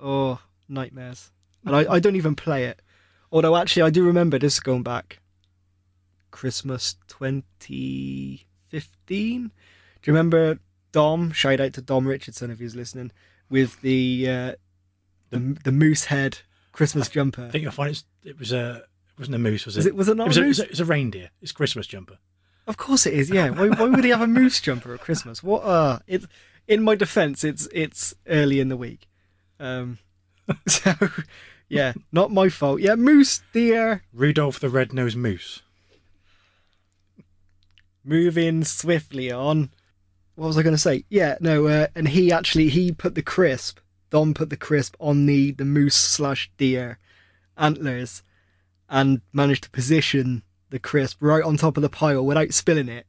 [0.00, 1.30] Oh, nightmares.
[1.64, 2.80] And I, I don't even play it.
[3.32, 5.18] Although, actually, I do remember this going back
[6.30, 8.38] Christmas 2015.
[8.72, 10.58] Do you remember
[10.92, 11.32] Dom?
[11.32, 13.10] Shout out to Dom Richardson if he's listening.
[13.48, 14.52] With the uh,
[15.30, 16.38] the, the moose head
[16.72, 17.44] Christmas jumper.
[17.46, 18.76] I think you'll find it's, it was a
[19.12, 19.80] it wasn't a moose, was it?
[19.80, 20.58] Was it- was it not it was a it moose?
[20.60, 21.30] a, it a reindeer.
[21.42, 22.18] It's Christmas jumper.
[22.66, 23.30] Of course it is.
[23.30, 23.50] Yeah.
[23.50, 25.42] Why, why would he have a moose jumper at Christmas?
[25.42, 25.62] What?
[25.64, 26.26] Uh, it's
[26.68, 27.44] in my defence.
[27.44, 29.08] It's it's early in the week.
[29.58, 29.98] Um,
[30.66, 30.94] so
[31.68, 32.80] yeah, not my fault.
[32.80, 34.02] Yeah, moose deer.
[34.12, 35.62] Rudolph the Red-Nosed Moose.
[38.04, 39.70] Moving swiftly on.
[40.36, 41.04] What was I going to say?
[41.08, 41.66] Yeah, no.
[41.66, 43.80] Uh, and he actually he put the crisp.
[44.10, 46.98] Don put the crisp on the the moose slash deer
[47.56, 48.22] antlers,
[48.88, 53.06] and managed to position the crisp right on top of the pile without spilling it,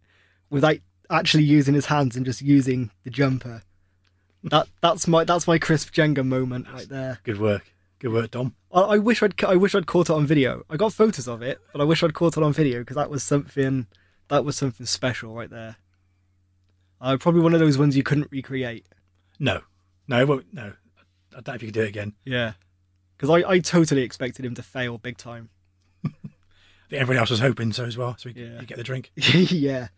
[0.50, 0.78] without
[1.10, 3.64] actually using his hands and just using the jumper.
[4.44, 7.20] That that's my that's my crisp Jenga moment right there.
[7.24, 7.74] Good work.
[8.00, 8.56] Good work, Dom.
[8.72, 10.64] I, I wish I'd I wish I'd caught it on video.
[10.70, 13.10] I got photos of it, but I wish I'd caught it on video because that
[13.10, 13.88] was something
[14.28, 15.78] that was something special right there.
[17.02, 18.86] Uh, probably one of those ones you couldn't recreate.
[19.40, 19.62] No,
[20.08, 20.74] no, it won't, no.
[21.36, 22.14] I doubt if you could do it again.
[22.26, 22.54] Yeah,
[23.16, 25.50] because I, I totally expected him to fail big time.
[26.06, 26.10] I
[26.90, 28.16] think everyone else was hoping so as well.
[28.18, 28.62] So you, Yeah.
[28.62, 29.12] you get the drink.
[29.16, 29.90] yeah,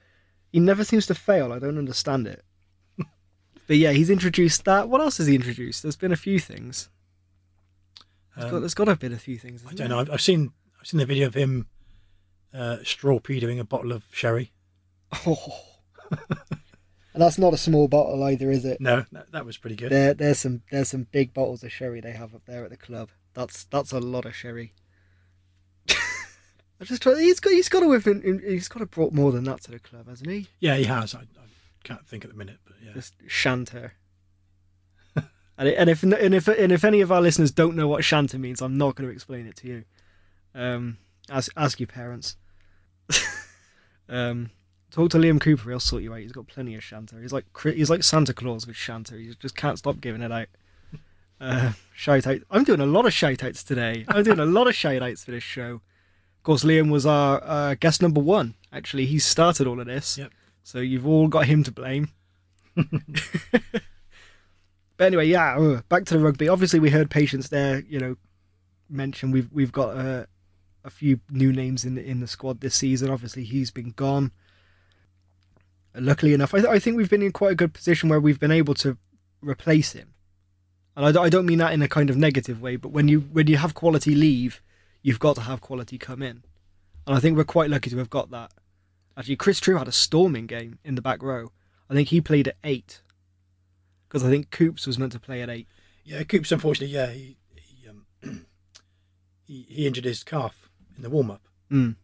[0.51, 1.53] he never seems to fail.
[1.53, 2.43] I don't understand it.
[3.67, 4.89] but yeah, he's introduced that.
[4.89, 5.83] What else has he introduced?
[5.83, 6.89] There's been a few things.
[8.35, 9.63] There's got, Um, there's got to have been a few things.
[9.65, 9.87] I don't there?
[9.89, 9.99] know.
[9.99, 11.67] I've, I've seen I've seen the video of him
[12.53, 14.51] uh, straw doing a bottle of sherry.
[15.25, 15.61] Oh.
[16.11, 18.79] and that's not a small bottle either, is it?
[18.79, 19.91] No, that, that was pretty good.
[19.91, 22.77] There, there's some, there's some big bottles of sherry they have up there at the
[22.77, 23.09] club.
[23.33, 24.73] That's that's a lot of sherry.
[26.81, 27.19] I just try.
[27.19, 29.71] He's got, he's got to have, been, he's got to brought more than that to
[29.71, 30.47] the club, hasn't he?
[30.59, 31.13] Yeah, he has.
[31.13, 31.45] I, I
[31.83, 32.93] can't think at the minute, but yeah.
[32.93, 33.93] Just shanter.
[35.57, 38.05] and, it, and if and if and if any of our listeners don't know what
[38.05, 39.83] shanter means, I'm not going to explain it to you.
[40.55, 40.97] Um,
[41.29, 42.37] ask ask your parents.
[44.09, 44.51] um,
[44.89, 46.21] talk to Liam Cooper; he'll sort you out.
[46.21, 47.19] He's got plenty of shanter.
[47.19, 49.17] He's like he's like Santa Claus with shanter.
[49.17, 50.47] He just can't stop giving it out.
[51.41, 52.41] Uh, shout out!
[52.51, 54.03] I'm doing a lot of shout outs today.
[54.09, 55.79] I'm doing a lot of shout outs for this show.
[56.39, 58.55] Of course, Liam was our uh, guest number one.
[58.71, 60.17] Actually, he started all of this.
[60.17, 60.31] Yep.
[60.63, 62.09] So you've all got him to blame.
[62.75, 62.87] but
[64.99, 66.47] anyway, yeah, uh, back to the rugby.
[66.47, 67.81] Obviously, we heard Patience there.
[67.81, 68.15] You know,
[68.89, 70.27] mention we've we've got a
[70.85, 73.09] a few new names in in the squad this season.
[73.09, 74.31] Obviously, he's been gone.
[75.93, 78.39] Luckily enough, I, th- I think we've been in quite a good position where we've
[78.39, 78.97] been able to
[79.41, 80.13] replace him.
[80.95, 83.07] And I, d- I don't mean that in a kind of negative way, but when
[83.09, 84.61] you when you have quality leave,
[85.01, 86.43] you've got to have quality come in.
[87.07, 88.51] And I think we're quite lucky to have got that.
[89.17, 91.51] Actually, Chris True had a storming game in the back row.
[91.89, 93.01] I think he played at eight
[94.07, 95.67] because I think Coops was meant to play at eight.
[96.03, 98.05] Yeah, Coops, unfortunately, yeah, he he, um,
[99.43, 101.95] he, he injured his calf in the warm up, Mm.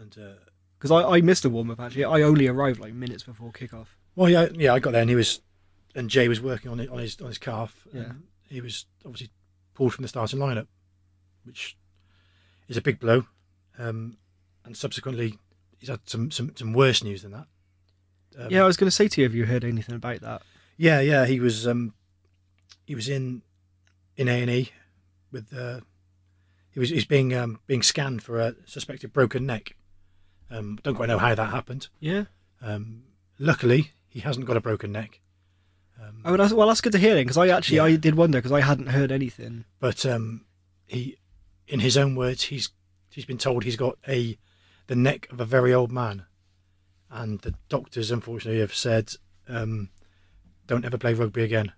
[0.00, 0.34] and uh,
[0.78, 2.04] Because I, I missed a warm up actually.
[2.04, 3.86] I only arrived like minutes before kickoff.
[4.16, 5.40] well, yeah, yeah, I got there and he was,
[5.94, 7.86] and Jay was working on it on his on his calf.
[7.92, 8.02] Yeah.
[8.02, 9.30] and he was obviously
[9.74, 10.66] pulled from the starting lineup,
[11.48, 11.76] which
[12.68, 13.24] is a big blow.
[13.78, 14.18] Um,
[14.64, 15.38] and subsequently,
[15.78, 17.46] he's had some some, some worse news than that.
[18.38, 20.42] Um, yeah, I was going to say to you, have you heard anything about that?
[20.76, 21.94] Yeah, yeah, he was um,
[22.86, 23.42] he was in
[24.16, 24.70] in A and E
[25.32, 25.80] with uh,
[26.70, 29.74] he was he's being um, being scanned for a suspected broken neck.
[30.50, 31.88] Um, don't quite know how that happened.
[32.00, 32.24] Yeah.
[32.62, 33.02] Um,
[33.38, 35.20] luckily, he hasn't got a broken neck.
[36.02, 37.84] Um, Oh, that's, well, that's good to hear then, because I actually Yeah.
[37.84, 39.66] I did wonder because I hadn't heard anything.
[39.78, 40.46] but um,
[40.86, 41.17] he,
[41.68, 42.70] in his own words, he's
[43.10, 44.38] he's been told he's got a
[44.86, 46.24] the neck of a very old man,
[47.10, 49.12] and the doctors unfortunately have said
[49.48, 49.90] um,
[50.66, 51.72] don't ever play rugby again.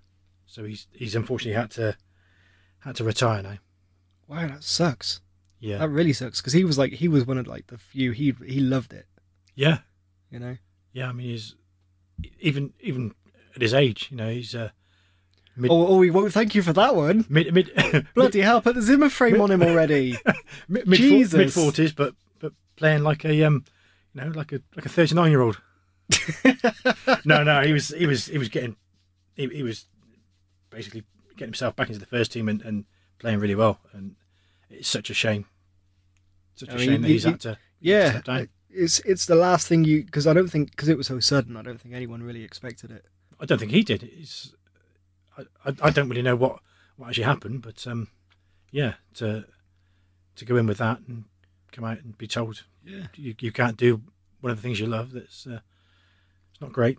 [0.46, 1.96] So he's he's unfortunately had to
[2.80, 3.58] had to retire now.
[4.26, 5.20] Wow, that sucks.
[5.58, 8.12] Yeah, That really sucks because he was like he was one of like the few
[8.12, 9.06] he he loved it.
[9.54, 9.78] yeah,
[10.30, 10.56] You know.
[10.92, 11.08] yeah.
[11.08, 11.54] I mean, he's
[12.40, 13.14] even even
[13.54, 14.70] at his age, you know, he's uh,
[15.60, 17.24] mid Oh, oh, we won't thank you for that one.
[17.28, 17.70] mid mid
[18.14, 18.60] Bloody hell!
[18.60, 20.16] Put the Zimmer frame on him already.
[20.68, 21.34] mid mid Jesus.
[21.34, 23.64] mid forties, but but playing like a um,
[24.14, 25.60] you know, like a like a thirty nine year old.
[27.24, 28.76] no, no, he was he was he was getting
[29.34, 29.86] he, he was
[30.70, 32.84] basically getting himself back into the first team and, and
[33.18, 34.16] playing really well, and
[34.68, 35.46] it's such a shame.
[36.54, 38.48] Such a I mean, shame that he's you- had to yeah, step down.
[38.70, 41.56] it's it's the last thing you because I don't think because it was so sudden.
[41.56, 43.06] I don't think anyone really expected it.
[43.40, 44.02] I don't think he did.
[44.02, 44.54] It's,
[45.64, 46.60] I, I I don't really know what
[46.96, 48.08] what actually happened, but um,
[48.70, 49.44] yeah, to
[50.36, 51.24] to go in with that and
[51.72, 53.06] come out and be told Yeah.
[53.16, 54.02] you you can't do
[54.40, 55.12] one of the things you love.
[55.12, 55.60] That's uh,
[56.52, 56.98] it's not great.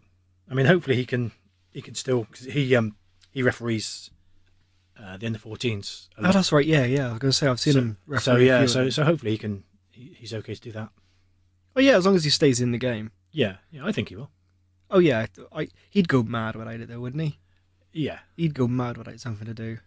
[0.50, 1.32] I mean, hopefully he can
[1.72, 2.96] he can still cause he um
[3.32, 4.10] he referees
[5.02, 6.10] uh, the under 14s.
[6.18, 6.66] a Oh, that's right.
[6.66, 7.08] Yeah, yeah.
[7.08, 7.98] I was going to say I've seen so, him.
[8.20, 10.90] so yeah, so so hopefully he can he, he's okay to do that.
[11.76, 13.12] oh yeah, as long as he stays in the game.
[13.32, 14.30] Yeah, yeah, I think he will.
[14.90, 17.40] Oh yeah, I, he'd go mad without it though, wouldn't he?
[17.94, 19.78] Yeah, He'd go mad without something to do.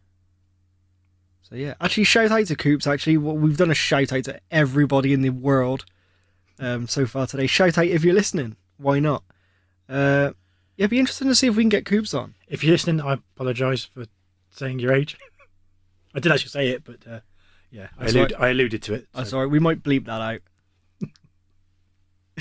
[1.43, 2.87] So yeah, actually, shout out to Coops.
[2.87, 5.85] Actually, well, we've done a shout out to everybody in the world
[6.59, 7.47] um, so far today.
[7.47, 8.57] Shout out if you're listening.
[8.79, 9.25] Why not?
[9.89, 10.33] Uh,
[10.77, 12.35] yeah, it'd be interesting to see if we can get Coops on.
[12.49, 14.07] if you're listening, I apologise for
[14.51, 15.17] saying your age.
[16.15, 17.21] I did actually say it, but uh,
[17.71, 18.41] yeah, I, allude, right.
[18.41, 19.09] I alluded to it.
[19.15, 19.51] That's so- all right.
[19.53, 20.41] We might bleep that out.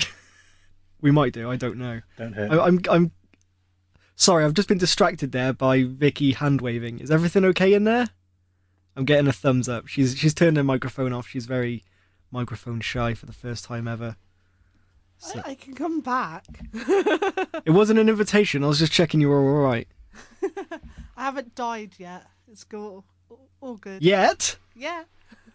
[1.00, 1.50] we might do.
[1.50, 2.00] I don't know.
[2.16, 2.50] Don't hurt.
[2.50, 3.10] I, I'm I'm
[4.16, 4.44] sorry.
[4.44, 7.00] I've just been distracted there by Vicky hand waving.
[7.00, 8.08] Is everything okay in there?
[8.96, 9.86] I'm getting a thumbs up.
[9.88, 11.26] She's she's turned her microphone off.
[11.28, 11.84] She's very
[12.30, 14.16] microphone shy for the first time ever.
[15.18, 16.44] So- I, I can come back.
[16.72, 18.62] it wasn't an invitation.
[18.64, 19.88] I was just checking you were all right.
[21.16, 22.26] I haven't died yet.
[22.50, 22.66] It's.
[22.72, 23.04] All,
[23.60, 24.02] all good.
[24.02, 24.56] Yet.
[24.74, 25.04] Yeah.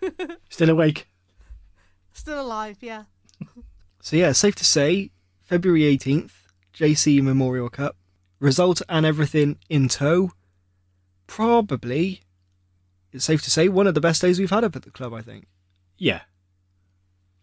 [0.49, 1.07] Still awake.
[2.13, 2.77] Still alive.
[2.81, 3.03] Yeah.
[4.01, 5.11] So yeah, safe to say,
[5.43, 6.31] February 18th,
[6.73, 7.95] JC Memorial Cup.
[8.39, 10.31] Result and everything in tow.
[11.27, 12.21] Probably,
[13.11, 15.13] it's safe to say, one of the best days we've had up at the club,
[15.13, 15.47] I think.
[15.97, 16.21] Yeah,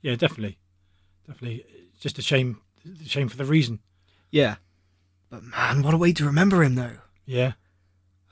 [0.03, 0.59] yeah, definitely,
[1.27, 1.65] definitely.
[1.93, 2.61] It's just a shame,
[3.05, 3.81] shame for the reason.
[4.31, 4.57] Yeah.
[5.31, 6.99] But man, what a way to remember him though.
[7.25, 7.53] Yeah,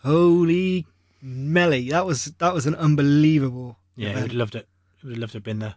[0.03, 0.87] Holy
[1.21, 1.91] Melly.
[1.91, 4.11] That was that was an unbelievable yeah.
[4.11, 4.69] He would have loved it.
[5.01, 5.75] He would have loved to have been there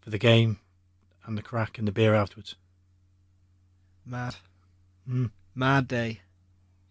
[0.00, 0.58] for the game
[1.24, 2.54] and the crack and the beer afterwards.
[4.04, 4.36] Mad.
[5.08, 5.30] Mm.
[5.56, 6.20] Mad day.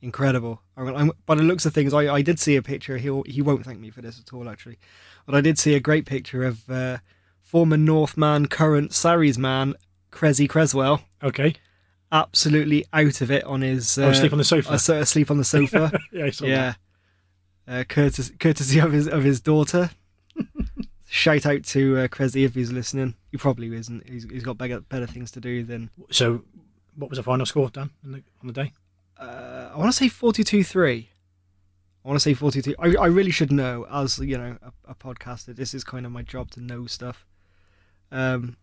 [0.01, 0.61] Incredible.
[0.75, 2.97] I'm, I'm, by the looks of things, I, I did see a picture.
[2.97, 4.77] He'll, he won't thank me for this at all, actually.
[5.25, 6.97] But I did see a great picture of uh,
[7.41, 9.75] former Northman, current Sarries man,
[10.11, 11.55] Cressy Creswell, Okay,
[12.11, 13.97] absolutely out of it on his.
[13.97, 14.71] Uh, oh, sleep on the sofa.
[14.71, 15.91] uh, so- asleep on the sofa.
[16.11, 16.73] yeah, I saw yeah.
[17.67, 19.89] Uh, courtesy, courtesy of his of his daughter.
[21.07, 23.15] Shout out to uh, if he's listening.
[23.31, 24.07] He probably isn't.
[24.07, 25.89] He's, he's got better, better things to do than.
[26.11, 26.43] So,
[26.95, 28.73] what was the final score, Dan, on the, on the day?
[29.17, 31.09] Uh, I want to say 42 3.
[32.03, 32.75] I want to say 42.
[32.77, 35.55] I, I really should know, as you know, a, a podcaster.
[35.55, 37.25] This is kind of my job to know stuff.
[38.11, 38.57] Um,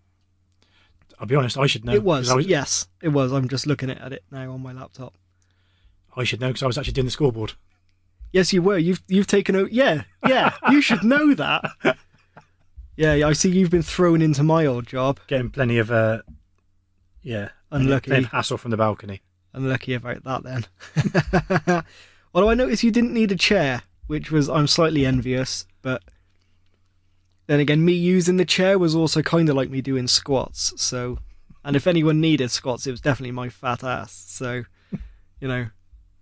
[1.18, 1.58] I'll be honest.
[1.58, 1.92] I should know.
[1.92, 2.46] it was, was.
[2.46, 3.32] yes, it was.
[3.32, 5.14] I'm just looking at it now on my laptop.
[6.16, 7.54] I should know because I was actually doing the scoreboard.
[8.32, 8.78] Yes, you were.
[8.78, 9.72] You've you've taken out.
[9.72, 10.54] Yeah, yeah.
[10.70, 11.64] you should know that.
[12.94, 15.18] Yeah, yeah, I see you've been thrown into my old job.
[15.26, 16.20] Getting plenty of uh,
[17.22, 18.12] yeah, Unlucky.
[18.12, 19.22] of hassle from the balcony.
[19.52, 21.84] Unlucky about that then.
[22.34, 26.02] Although I noticed you didn't need a chair, which was I'm slightly envious, but
[27.46, 30.72] then again, me using the chair was also kind of like me doing squats.
[30.76, 31.18] So,
[31.64, 34.12] and if anyone needed squats, it was definitely my fat ass.
[34.28, 34.64] So,
[35.40, 35.66] you know,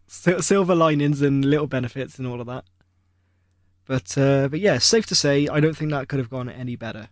[0.08, 2.64] silver linings and little benefits and all of that.
[3.86, 6.76] But uh, but yeah, safe to say, I don't think that could have gone any
[6.76, 7.08] better.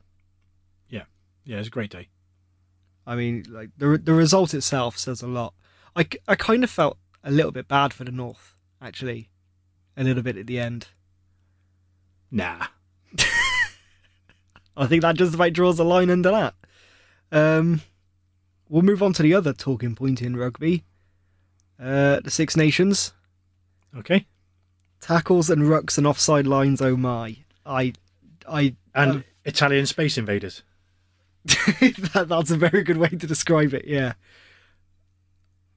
[0.88, 1.05] Yeah.
[1.44, 2.09] Yeah, it was a great day.
[3.09, 5.55] I mean, like the the result itself says a lot.
[5.97, 9.31] I, I kind of felt a little bit bad for the North, actually,
[9.97, 10.88] a little bit at the end.
[12.31, 12.66] Nah,
[14.77, 16.55] I think that just about draws a line under that.
[17.33, 17.81] Um,
[18.68, 20.85] we'll move on to the other talking point in rugby.
[21.81, 23.14] Uh, the Six Nations
[23.97, 24.27] okay.
[25.01, 26.83] tackles and rucks and offside lines.
[26.83, 27.38] Oh my!
[27.64, 27.94] I,
[28.47, 30.62] I, And Italian Space Invaders.
[32.13, 33.87] that, that's a very good way to describe it.
[33.87, 34.15] Yeah.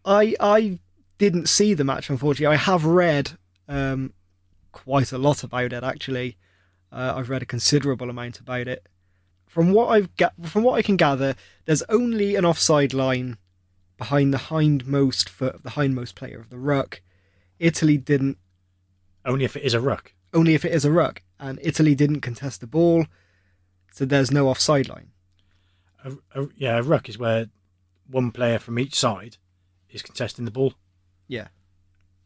[0.06, 0.80] I I
[1.18, 2.54] didn't see the match unfortunately.
[2.54, 3.32] I have read
[3.68, 4.14] um,
[4.72, 6.38] quite a lot about it actually.
[6.92, 8.88] Uh, I've read a considerable amount about it.
[9.48, 13.38] From what I've ga- from what I can gather, there's only an offside line
[13.98, 17.02] behind the hindmost foot of the hindmost player of the ruck.
[17.60, 18.38] Italy didn't
[19.24, 20.14] Only if it is a ruck.
[20.34, 23.06] only if it is a ruck, and Italy didn't contest the ball,
[23.92, 25.12] so there's no offside line.
[26.04, 27.48] A, a, yeah, a ruck is where
[28.10, 29.38] one player from each side
[29.90, 30.74] is contesting the ball
[31.28, 31.48] Yeah.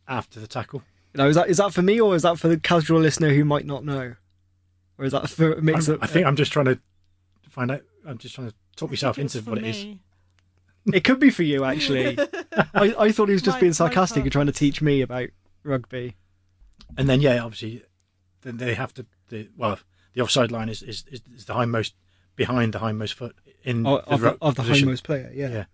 [0.07, 0.83] after the tackle.
[1.13, 3.45] Now, is that is that for me or is that for the casual listener who
[3.45, 4.15] might not know,
[4.97, 6.03] or is that for a mix I'm- of?
[6.03, 6.79] I think I'm just trying to
[7.49, 7.81] find out.
[8.05, 9.85] I'm just trying to talk myself into for what it is.
[10.93, 12.17] it could be for you actually.
[12.73, 15.29] I, I thought he was just My- being sarcastic and trying to teach me about
[15.63, 16.15] rugby.
[16.97, 17.83] And then yeah, obviously,
[18.41, 19.05] then they have to.
[19.29, 19.79] The, well,
[20.13, 21.93] the offside line is, is, is, is the hindmost
[22.35, 25.49] behind the hindmost foot in Oh, the of, the, of the hindmost player, yeah.
[25.49, 25.65] Yeah.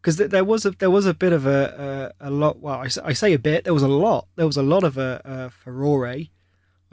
[0.00, 2.60] Because there was a there was a bit of a a, a lot.
[2.60, 3.64] Well, I, I, say a bit.
[3.64, 4.26] There was a lot.
[4.36, 6.26] There was a lot of a, a furore,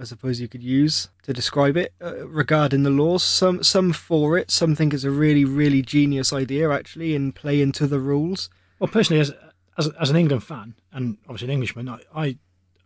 [0.02, 3.22] I suppose you could use to describe it uh, regarding the laws.
[3.22, 4.50] Some some for it.
[4.50, 8.50] Some think it's a really really genius idea actually in play into the rules.
[8.80, 9.32] Well, personally, as
[9.78, 12.38] as as an England fan and obviously an Englishman, I I,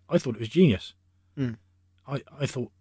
[0.10, 0.94] I thought it was genius.
[1.38, 1.54] Hmm.
[2.08, 2.72] I I thought,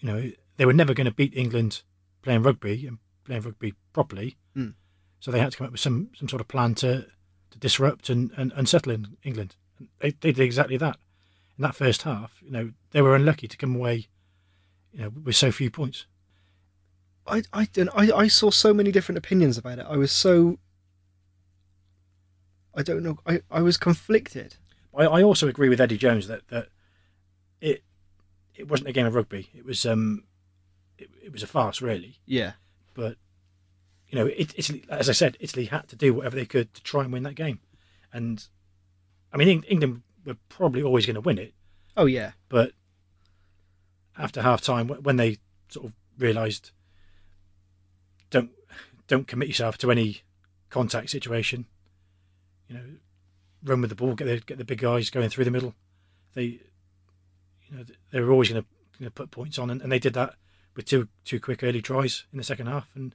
[0.00, 1.82] you know, they were never going to beat England
[2.24, 4.36] playing rugby and playing rugby properly.
[4.54, 4.70] Hmm.
[5.20, 7.06] So they had to come up with some some sort of plan to
[7.50, 9.56] to disrupt and and, and settle in England.
[9.78, 10.96] And They, they did exactly that.
[11.56, 14.08] In that first half, you know, they were unlucky to come away,
[14.92, 16.06] you know, with so few points.
[17.26, 17.92] I I didn't.
[17.94, 19.86] I, I saw so many different opinions about it.
[19.88, 20.58] I was so.
[22.74, 23.18] I don't know.
[23.24, 24.56] I, I was conflicted.
[24.96, 26.68] I, I also agree with Eddie Jones that, that
[27.60, 27.84] it
[28.54, 29.48] it wasn't a game of rugby.
[29.54, 30.24] It was um
[30.98, 32.18] it, it was a farce really.
[32.26, 32.52] Yeah.
[32.94, 33.16] But
[34.08, 36.82] you know, it, Italy, as I said, Italy had to do whatever they could to
[36.82, 37.60] try and win that game.
[38.12, 38.46] And
[39.32, 41.54] I mean, England were probably always going to win it,
[41.96, 42.32] Oh yeah.
[42.48, 42.72] but
[44.16, 46.70] after half time, when they sort of realised
[48.30, 48.50] don't
[49.08, 50.22] don't commit yourself to any
[50.70, 51.66] contact situation,
[52.68, 52.84] you know,
[53.64, 55.74] run with the ball, get the get the big guys going through the middle.
[56.34, 59.90] They, you know, they were always going to you know, put points on, and, and
[59.90, 60.36] they did that
[60.76, 63.14] with two two quick early tries in the second half, and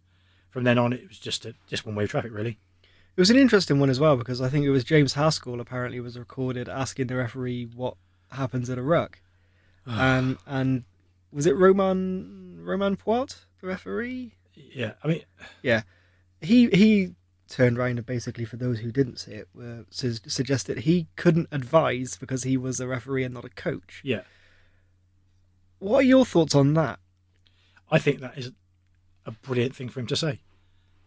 [0.50, 2.58] from then on it was just a, just one way of traffic really.
[3.16, 6.00] It was an interesting one as well because I think it was James Haskell apparently
[6.00, 7.96] was recorded asking the referee what
[8.32, 9.20] happens at a ruck,
[9.86, 10.86] and and
[11.32, 14.34] was it Roman Roman Poite the referee?
[14.56, 15.24] Yeah, I mean,
[15.62, 15.82] Yeah,
[16.42, 17.16] he he
[17.50, 21.48] turned around and basically for those who didn't see it, uh, su- suggested he couldn't
[21.52, 24.02] advise because he was a referee and not a coach.
[24.04, 24.22] yeah,
[25.80, 27.00] What are your thoughts on that?
[27.92, 28.52] I think that is
[29.26, 30.40] a brilliant thing for him to say.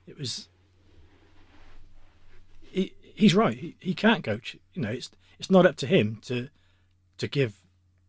[0.07, 0.49] It was.
[2.61, 3.57] He, he's right.
[3.57, 4.57] He, he can't coach.
[4.75, 6.49] You know, it's it's not up to him to
[7.19, 7.57] to give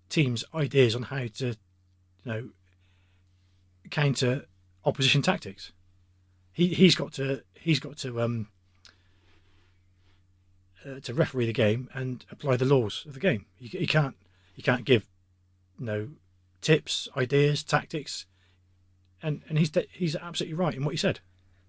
[0.09, 1.55] teams ideas on how to, you
[2.25, 2.49] know,
[3.89, 4.45] counter
[4.85, 5.71] opposition tactics.
[6.51, 8.47] He he's got to he's got to um
[10.85, 13.45] uh, to referee the game and apply the laws of the game.
[13.55, 14.15] He, he can't
[14.53, 15.07] he can't give
[15.79, 16.09] you know
[16.61, 18.25] tips, ideas, tactics,
[19.23, 21.21] and and he's he's absolutely right in what he said.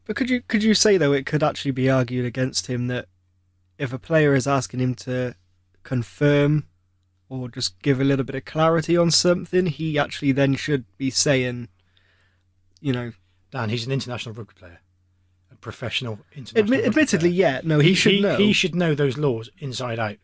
[0.05, 3.07] But could you could you say though it could actually be argued against him that
[3.79, 5.35] if a player is asking him to
[5.83, 6.67] confirm
[7.29, 11.11] or just give a little bit of clarity on something, he actually then should be
[11.11, 11.69] saying,
[12.81, 13.13] you know,
[13.51, 14.81] Dan, he's an international rugby player,
[15.51, 16.65] a professional international.
[16.65, 17.41] admi- rugby admittedly, player.
[17.41, 18.37] yeah, no, he, should know.
[18.37, 20.17] He should know those laws inside out.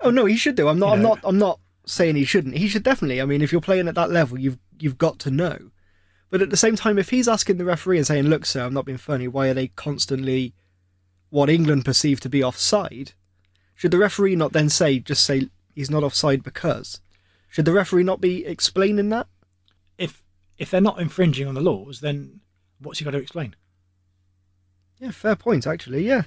[0.00, 0.68] oh no, he should do.
[0.68, 0.88] I'm not.
[0.88, 1.20] You I'm not.
[1.24, 2.56] I'm not saying he shouldn't.
[2.56, 3.20] He should definitely.
[3.20, 5.70] I mean, if you're playing at that level, you've you've got to know.
[6.30, 8.74] But at the same time, if he's asking the referee and saying, "Look, sir, I'm
[8.74, 9.28] not being funny.
[9.28, 10.54] Why are they constantly
[11.30, 13.12] what England perceive to be offside?"
[13.74, 17.00] Should the referee not then say, just say he's not offside because?
[17.48, 19.26] Should the referee not be explaining that?
[19.98, 20.22] If
[20.58, 22.40] if they're not infringing on the laws, then
[22.78, 23.56] what's he got to explain?
[24.98, 25.66] Yeah, fair point.
[25.66, 26.22] Actually, yeah,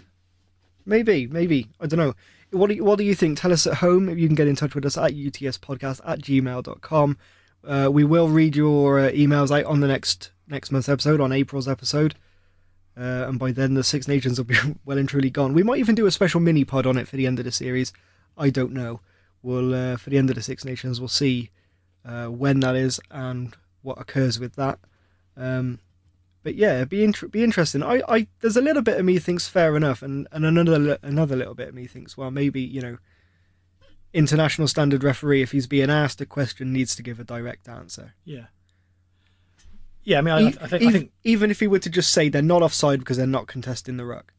[0.86, 2.16] maybe, maybe I don't know.
[2.52, 3.38] What do you, what do you think?
[3.38, 4.10] Tell us at home.
[4.18, 7.18] You can get in touch with us at utspodcast at gmail.com.
[7.64, 11.32] Uh, we will read your uh, emails out on the next next month's episode, on
[11.34, 12.16] April's episode.
[12.98, 15.54] Uh, and by then, the Six Nations will be well and truly gone.
[15.54, 17.52] We might even do a special mini pod on it for the end of the
[17.52, 17.92] series.
[18.38, 19.02] I don't know.
[19.42, 21.52] We'll uh, for the end of the Six Nations, we'll see
[22.06, 24.80] uh, when that is and what occurs with that.
[25.36, 25.80] Um,
[26.48, 27.84] but yeah, be be interesting.
[27.84, 31.36] I, I there's a little bit of me thinks fair enough, and, and another another
[31.36, 32.98] little bit of me thinks well maybe you know
[34.14, 38.14] international standard referee if he's being asked a question needs to give a direct answer.
[38.24, 38.46] Yeah.
[40.04, 42.14] Yeah, I mean, I, I think, even, I think even if he were to just
[42.14, 44.34] say they're not offside because they're not contesting the ruck,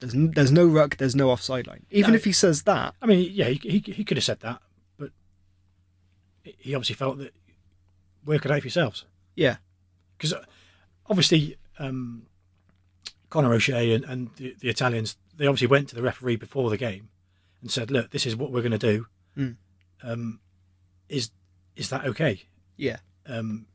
[0.00, 1.84] there's n- there's no ruck, there's no offside line.
[1.90, 2.16] Even No.
[2.16, 4.62] if he says that, I mean, yeah, he, he, he could have said that,
[4.98, 5.10] but
[6.42, 7.34] he obviously felt that
[8.24, 9.04] work it out for yourselves.
[9.36, 9.56] yeah,
[10.16, 10.32] Because
[11.08, 12.26] obviously, um,
[13.30, 16.76] Conor O'Shea and, and the, the Italians, they obviously went to the referee before the
[16.76, 17.08] game
[17.60, 19.06] and said, "Look, this is what we're going to do.
[19.36, 19.56] Mm.
[20.02, 20.40] Um,
[21.08, 21.30] is
[21.76, 22.42] is that okay?
[22.76, 23.66] yeah, Um,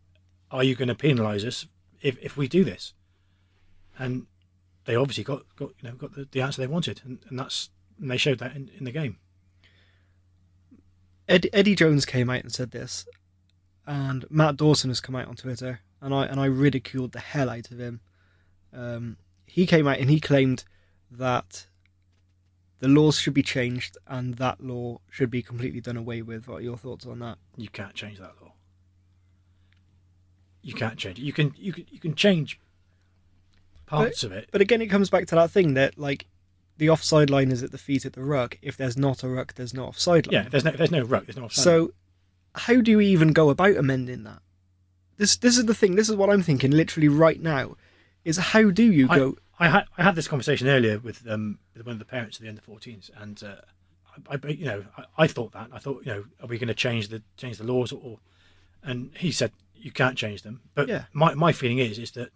[0.52, 1.66] are you going to penalise us
[2.02, 2.94] if, if we do this?"
[3.98, 4.28] And
[4.86, 7.70] they obviously got, got you know got the, the answer they wanted, and, and that's
[8.00, 9.18] and they showed that in, in the game.
[11.28, 13.06] Ed, Eddie Jones came out and said this,
[13.86, 17.50] and Matt Dawson has come out on Twitter, and I and I ridiculed the hell
[17.50, 18.02] out of him.
[18.74, 20.64] Um, he came out and he claimed
[21.10, 21.68] that
[22.80, 26.48] the laws should be changed and that law should be completely done away with.
[26.48, 27.38] What are your thoughts on that?
[27.56, 28.54] You can't change that law.
[30.62, 31.24] You can't change it.
[31.24, 32.60] You can you can you can change
[33.86, 34.50] parts of it.
[34.52, 36.28] But again, it comes back to that thing that like
[36.78, 38.58] the offside line is at the feet at the ruck.
[38.62, 40.44] If there's not a ruck, there's no offside line.
[40.44, 41.26] Yeah, there's no there's no ruck.
[41.26, 41.64] There's no offside.
[41.64, 41.94] So,
[42.54, 44.42] how do you even go about amending that?
[45.18, 45.96] This this is the thing.
[45.96, 46.72] This is what I'm thinking.
[46.72, 47.76] Literally right now,
[48.24, 49.38] is how do you I, go?
[49.60, 52.44] I had I had this conversation earlier with um with one of the parents of
[52.44, 53.56] the under 14s, and uh,
[54.30, 56.68] I, I you know I, I thought that I thought you know are we going
[56.68, 58.20] to change the change the laws or,
[58.84, 60.62] and he said you can't change them.
[60.76, 61.06] But Yeah.
[61.14, 62.30] my my feeling is is that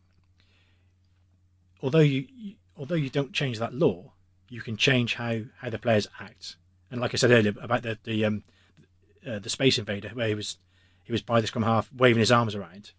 [1.81, 4.13] although you, you although you don't change that law,
[4.49, 6.55] you can change how how the players act.
[6.89, 8.43] And like I said earlier about the the um
[9.27, 10.57] uh, the space invader where he was
[11.03, 12.91] he was by the scrum half waving his arms around.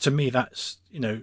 [0.00, 1.22] To me, that's you know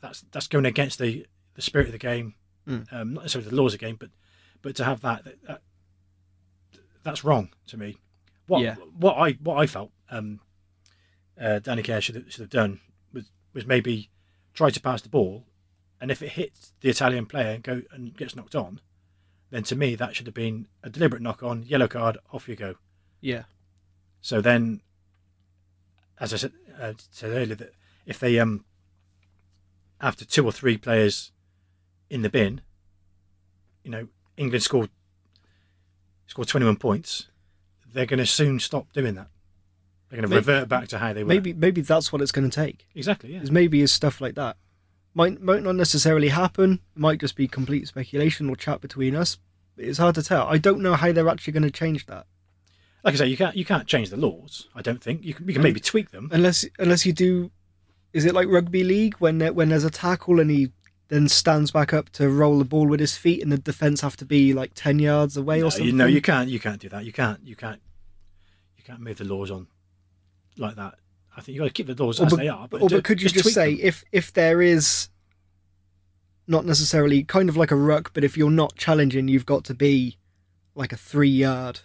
[0.00, 2.34] that's that's going against the, the spirit of the game,
[2.68, 2.92] Mm.
[2.92, 4.10] um, not necessarily the laws of the game, but
[4.62, 5.62] but to have that, that, that
[7.02, 7.98] that's wrong to me.
[8.46, 8.74] What Yeah.
[8.96, 10.40] what I what I felt um,
[11.40, 12.80] uh, Danny Care should have, should have done
[13.12, 14.10] was was maybe
[14.54, 15.44] try to pass the ball,
[16.00, 18.80] and if it hits the Italian player and go and gets knocked on,
[19.50, 22.56] then to me that should have been a deliberate knock on, yellow card, off you
[22.56, 22.74] go.
[23.20, 23.44] Yeah,
[24.20, 24.82] So then,
[26.20, 27.72] as I said, uh, said earlier, that
[28.06, 28.64] if they um
[30.00, 31.32] after two or three players
[32.10, 32.60] in the bin,
[33.84, 34.90] you know, England scored
[36.26, 37.28] scored twenty one points,
[37.92, 39.28] they're going to soon stop doing that.
[40.08, 41.28] They're going to Maybe- revert back to how they were.
[41.28, 42.86] maybe maybe that's what it's going to take.
[42.94, 43.32] exactly.
[43.34, 43.42] Yeah.
[43.42, 44.56] Is maybe is stuff like that.
[45.14, 46.80] Might might not necessarily happen.
[46.94, 49.38] It might just be complete speculation or chat between us.
[49.76, 50.46] It's hard to tell.
[50.48, 52.26] I don't know how they're actually going to change that
[53.04, 54.68] Like I say, you can't you can't change the laws.
[54.74, 55.46] I don't think you can.
[55.48, 56.28] You can maybe tweak them.
[56.32, 57.50] unless unless you do.
[58.12, 60.70] Is it like rugby league when there, when there's a tackle and he
[61.08, 64.16] then stands back up to roll the ball with his feet and the defense have
[64.18, 65.86] to be like ten yards away No, or something?
[65.86, 66.48] you, no, you can't.
[66.48, 67.04] You can't do that.
[67.04, 67.40] You can't.
[67.44, 67.80] You can't.
[68.76, 69.66] You can't move the laws on
[70.58, 70.94] like that.
[71.36, 72.68] I think you got to keep the laws or as but, they are.
[72.68, 73.86] But, or do- but could you just, tweak say them.
[73.86, 75.08] if if there is
[76.46, 79.74] not necessarily kind of like a ruck, but if you're not challenging, you've got to
[79.74, 80.18] be
[80.74, 81.80] like a three yard,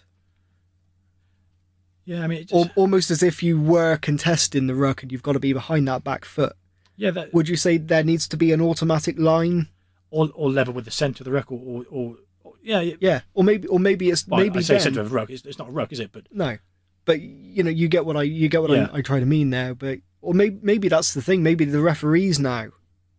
[2.08, 5.32] Yeah, I mean, just, almost as if you were contesting the ruck and you've got
[5.34, 6.54] to be behind that back foot.
[6.96, 9.68] yeah, that, Would you say there needs to be an automatic line?
[10.10, 12.94] or, or level with the centre of the ruck, or, or, or, or yeah, yeah.
[12.98, 15.28] Yeah, or maybe or maybe it's Well, maybe I say then- centre of ruck.
[15.28, 16.12] It's, it's not a ruck, is it?
[16.12, 16.56] But no,
[17.04, 18.88] but you know you get what I you get what Yeah.
[18.90, 19.74] I, I try to mean there.
[19.74, 21.42] But or maybe maybe that's the thing.
[21.42, 22.68] Maybe the referees now,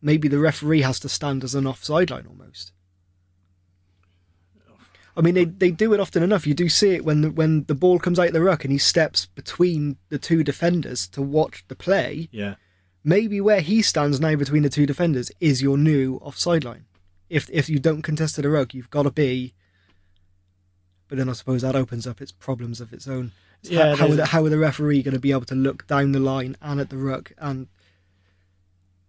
[0.01, 2.71] maybe the referee has to stand as an offside line almost.
[5.18, 6.47] I mean, they, they do it often enough.
[6.47, 8.72] You do see it when the, when the ball comes out of the ruck and
[8.72, 12.30] he steps between the two defenders to watch the play.
[12.32, 12.55] yeah,
[13.03, 16.86] Maybe where he stands now between the two defenders is your new offside line.
[17.30, 19.53] If if you don't contest to the ruck, you've got to be.
[21.07, 23.32] But then I suppose that opens up its problems of its own.
[23.62, 25.86] It's Yeah, how, how, the, how are the referee going to be able to look
[25.88, 27.68] down the line and at the ruck and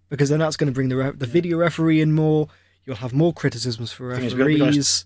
[0.08, 2.48] because then that's going to bring the re- the video referee in more.
[2.84, 5.04] You'll have more criticisms for Thing is, we've got- we've got to- referees.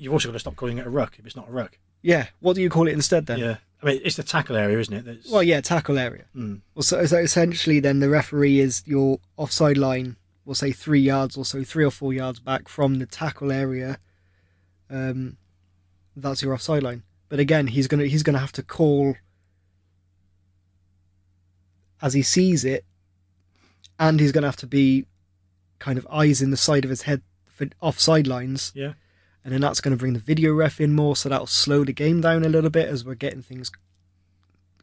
[0.00, 1.78] You've also got to stop calling it a ruck if it's not a ruck.
[2.02, 3.38] Yeah, what do you call it instead then?
[3.38, 5.04] Yeah, I mean it's the tackle area, isn't it?
[5.04, 6.24] That's, Well, yeah, tackle area.
[6.34, 6.62] Mm.
[6.74, 10.16] Well, so, so essentially, then the referee is your offside line.
[10.44, 13.98] We'll say three yards or so, three or four yards back from the tackle area.
[14.88, 15.36] Um,
[16.16, 17.02] that's your offside line.
[17.28, 19.16] But again, he's gonna he's gonna have to call
[22.02, 22.84] as he sees it,
[23.98, 25.06] and he's gonna have to be
[25.78, 28.72] kind of eyes in the side of his head for offside lines.
[28.74, 28.94] Yeah.
[29.44, 31.92] And then that's going to bring the video ref in more, so that'll slow the
[31.92, 33.70] game down a little bit as we're getting things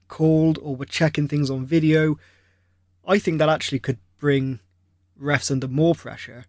[0.07, 2.17] called or we're checking things on video.
[3.05, 4.59] I think that actually could bring
[5.19, 6.45] refs under more pressure.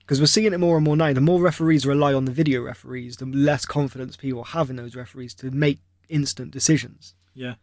[0.00, 1.12] Because we're seeing it more and more now.
[1.12, 4.96] The more referees rely on the video referees, the less confidence people have in those
[4.96, 7.14] referees to make instant decisions.
[7.32, 7.54] Yeah.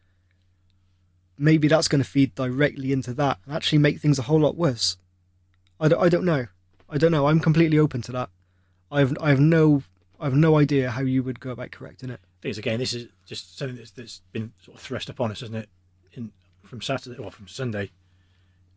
[1.38, 4.56] Maybe that's going to feed directly into that and actually make things a whole lot
[4.56, 4.96] worse.
[5.80, 6.48] I don't, I don't know.
[6.90, 7.28] I don't know.
[7.28, 8.30] I'm completely open to that.
[8.92, 9.84] I have I have no
[10.20, 12.20] I have no idea how you would go about correcting it.
[12.42, 15.42] thing is, again, this is just something that's, that's been sort of thrust upon us,
[15.42, 15.70] isn't it?
[16.14, 16.32] In
[16.64, 17.92] from Saturday or from Sunday,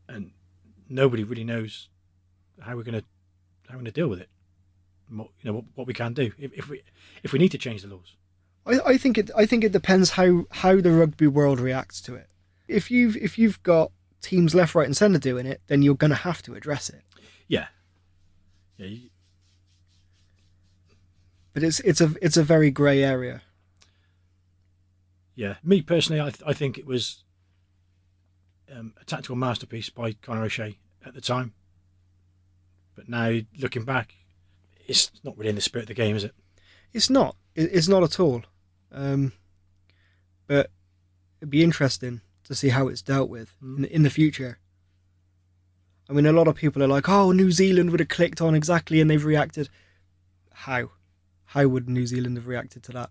[0.08, 0.32] and
[0.88, 1.88] nobody really knows
[2.60, 3.04] how we're going to
[3.68, 4.28] how we're going to deal with it.
[5.08, 6.82] What, you know what, what we can do if, if we
[7.22, 8.14] if we need to change the laws.
[8.66, 12.14] I, I think it I think it depends how, how the rugby world reacts to
[12.14, 12.28] it.
[12.68, 16.10] If you've if you've got teams left, right, and centre doing it, then you're going
[16.10, 17.02] to have to address it.
[17.48, 17.68] Yeah,
[18.76, 18.86] yeah.
[18.86, 19.09] You,
[21.52, 23.42] But it's it's a it's a very grey area.
[25.34, 27.24] Yeah, me personally, I, th- I think it was
[28.70, 31.54] um, a tactical masterpiece by Conor O'Shea at the time.
[32.94, 34.14] But now, looking back,
[34.86, 36.34] it's not really in the spirit of the game, is it?
[36.92, 37.36] It's not.
[37.54, 38.42] It's not at all.
[38.92, 39.32] Um,
[40.46, 40.70] but
[41.40, 44.58] it'd be interesting to see how it's dealt with in, in the future.
[46.08, 48.54] I mean, a lot of people are like, "Oh, New Zealand would have clicked on
[48.54, 49.68] exactly," and they've reacted.
[50.52, 50.90] How?
[51.50, 53.10] How would New Zealand have reacted to that?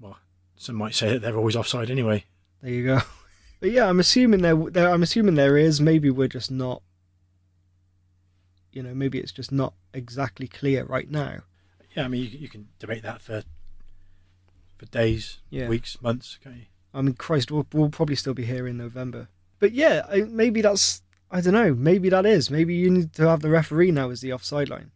[0.00, 0.18] Well,
[0.56, 2.24] some might say that they're always offside anyway.
[2.62, 3.00] There you go.
[3.58, 4.90] But yeah, I'm assuming there, there.
[4.90, 5.80] I'm assuming there is.
[5.80, 6.82] Maybe we're just not.
[8.70, 11.38] You know, maybe it's just not exactly clear right now.
[11.96, 13.44] Yeah, I mean, you, you can debate that for
[14.76, 15.68] for days, Yeah.
[15.68, 16.38] weeks, months.
[16.44, 16.62] Can't you?
[16.92, 19.28] I mean, Christ, we'll, we'll probably still be here in November.
[19.58, 21.00] But yeah, I, maybe that's.
[21.30, 21.74] I don't know.
[21.74, 22.50] Maybe that is.
[22.50, 24.90] Maybe you need to have the referee now as the offside line.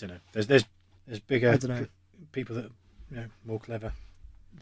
[0.00, 0.18] Don't know.
[0.32, 0.64] There's there's
[1.06, 1.82] there's bigger I dunno.
[1.84, 1.88] p-
[2.32, 2.70] people that
[3.10, 3.92] you know more clever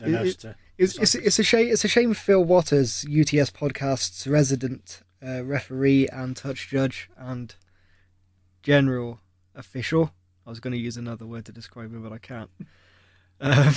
[0.00, 0.54] It- than us it- to.
[0.76, 1.68] It's, it's, it's a shame.
[1.72, 2.14] It's a shame.
[2.14, 7.54] Phil Waters, UTS podcast's resident uh, referee and touch judge and
[8.62, 9.20] general
[9.54, 10.12] official.
[10.46, 12.50] I was going to use another word to describe him, but I can't.
[13.40, 13.74] Um,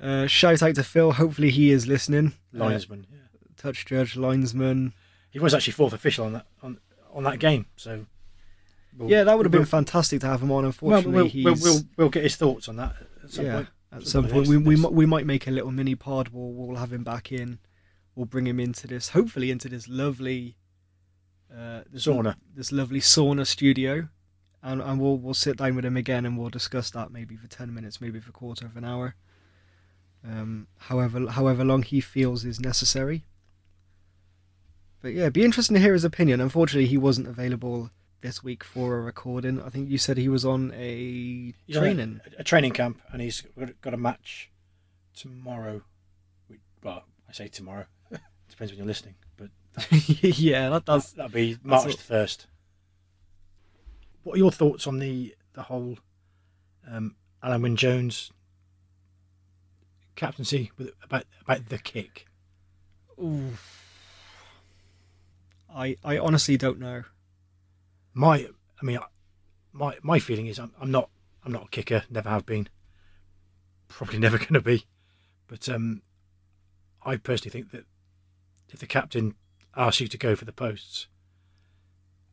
[0.00, 1.12] uh, shout out to Phil.
[1.12, 2.32] Hopefully, he is listening.
[2.54, 3.06] Uh, Linesman.
[3.10, 3.18] yeah.
[3.56, 4.92] touch judge, linesman.
[5.30, 6.78] He was actually fourth official on that on
[7.12, 7.66] on that game.
[7.76, 8.06] So
[8.96, 10.64] we'll- Yeah, that would have been we'll- fantastic to have him on.
[10.64, 13.54] Unfortunately, we'll, he's we'll, we'll, we'll get his thoughts on that at some yeah.
[13.54, 13.68] point.
[13.92, 16.28] At Some point we we, we might make a little mini pod.
[16.28, 17.58] We'll we'll have him back in.
[18.14, 20.56] We'll bring him into this, hopefully into this lovely
[21.52, 22.36] uh, this, Sauna.
[22.54, 24.08] this lovely sauna studio,
[24.62, 27.48] and and we'll we'll sit down with him again and we'll discuss that maybe for
[27.48, 29.16] ten minutes, maybe for a quarter of an hour.
[30.24, 33.24] Um, however however long he feels is necessary.
[35.02, 36.40] But yeah, it'd be interesting to hear his opinion.
[36.40, 39.60] Unfortunately, he wasn't available this week for a recording.
[39.62, 42.20] I think you said he was on a He's on training.
[42.38, 43.42] a, a training camp, and he's
[43.80, 44.50] got- a match
[45.16, 45.82] tomorrow.
[46.48, 47.86] We- Well, I say tomorrow.
[48.48, 49.48] Depends when you're listening, but
[50.20, 51.12] yeah, that does.
[51.12, 52.46] that'll be March the first.
[54.22, 55.98] What are your thoughts on the the whole
[56.88, 58.30] um, Alun Wyn Jones
[60.16, 62.26] captaincy with about about the kick?
[63.18, 63.52] Ooh.
[65.74, 67.04] I I honestly don't know.
[68.14, 68.48] My,
[68.80, 68.98] I mean,
[69.72, 71.10] my my feeling is I'm, I'm not
[71.44, 72.02] I'm not a kicker.
[72.10, 72.68] Never have been.
[73.88, 74.84] Probably never going to be.
[75.46, 76.02] But um,
[77.04, 77.84] I personally think that
[78.70, 79.34] if the captain
[79.76, 81.06] asks you to go for the posts,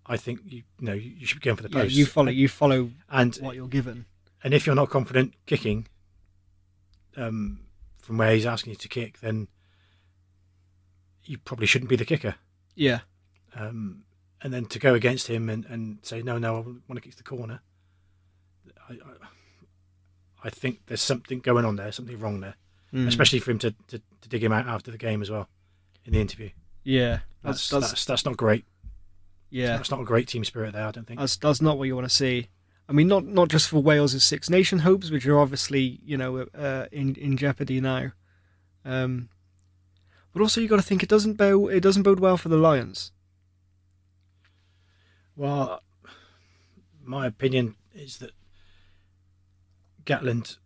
[0.06, 1.98] I think you, you know you should be going for the Yeah, posts.
[1.98, 4.06] you follow you follow and what you're given.
[4.44, 5.88] and if you're not confident kicking
[7.16, 7.62] um,
[7.98, 9.48] from where he's asking you to kick, then
[11.24, 12.36] you probably shouldn't be the kicker.
[12.76, 13.00] Yeah,
[13.56, 14.04] Um,
[14.42, 17.16] and then to go against him and, and say no, no, I want to kick
[17.16, 17.62] the corner.
[18.90, 18.98] I, I,
[20.46, 22.56] I think there's something going on there, something wrong there,
[22.94, 23.08] Mm.
[23.08, 25.50] especially for him to, to, to dig him out after the game as well
[26.06, 26.50] in the interview.
[26.84, 27.20] yeah.
[27.44, 28.66] That's That's that's that's, that's, not great.
[29.50, 29.76] yeah.
[29.78, 30.88] That's not a great team spirit there.
[30.88, 31.20] I don't think.
[31.20, 32.48] That's that's not what you want to see.
[32.90, 36.46] I mean, not not just for Wales' Six Nation hopes, which are obviously you know
[36.58, 38.12] uh, in in jeopardy now.
[38.86, 39.30] Um,
[40.34, 42.58] But also, you got to think it doesn't bode it doesn't bode well for the
[42.58, 43.12] Lions.
[45.38, 45.84] Well,
[47.04, 48.32] my opinion is that
[50.04, 50.58] Gatland.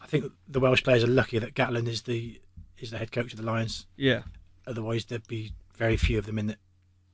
[0.00, 2.40] I think the Welsh players are lucky that Gatland is the
[2.78, 3.86] is the head coach of the Lions.
[3.96, 4.22] Yeah.
[4.66, 6.58] Otherwise, there'd be very few of them in that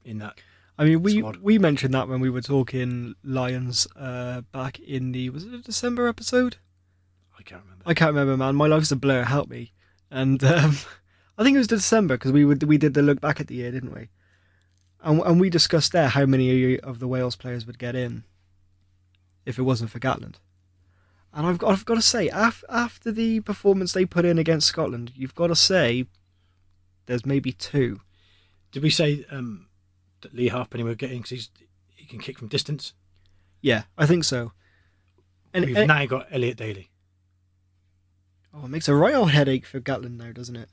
[0.05, 0.39] in that.
[0.79, 1.39] I mean, we Squad.
[1.39, 5.59] we mentioned that when we were talking Lions uh, back in the was it a
[5.59, 6.57] December episode?
[7.39, 7.85] I can't remember.
[7.87, 8.57] I can't remember, man.
[8.57, 9.25] My life's a blur.
[9.25, 9.73] Help me.
[10.11, 10.77] And um,
[11.39, 13.55] I think it was December because we would we did the look back at the
[13.55, 14.11] year, didn't we?
[15.03, 18.25] And and we discussed there how many of the Wales players would get in
[19.47, 20.35] if it wasn't for Gatland.
[21.33, 24.67] And I've got I've got to say, af, after the performance they put in against
[24.69, 26.07] Scotland, you've got to say
[27.07, 28.01] there's maybe two.
[28.73, 29.69] Did we say um,
[30.21, 31.51] that Leigh Halfpenny were getting because
[31.97, 32.93] he can kick from distance?
[33.63, 34.53] Yeah, I think so.
[35.53, 36.91] And, We've and- now got Elliot Daly.
[38.55, 40.69] oh, it makes a right old headache for Gatland now, doesn't it?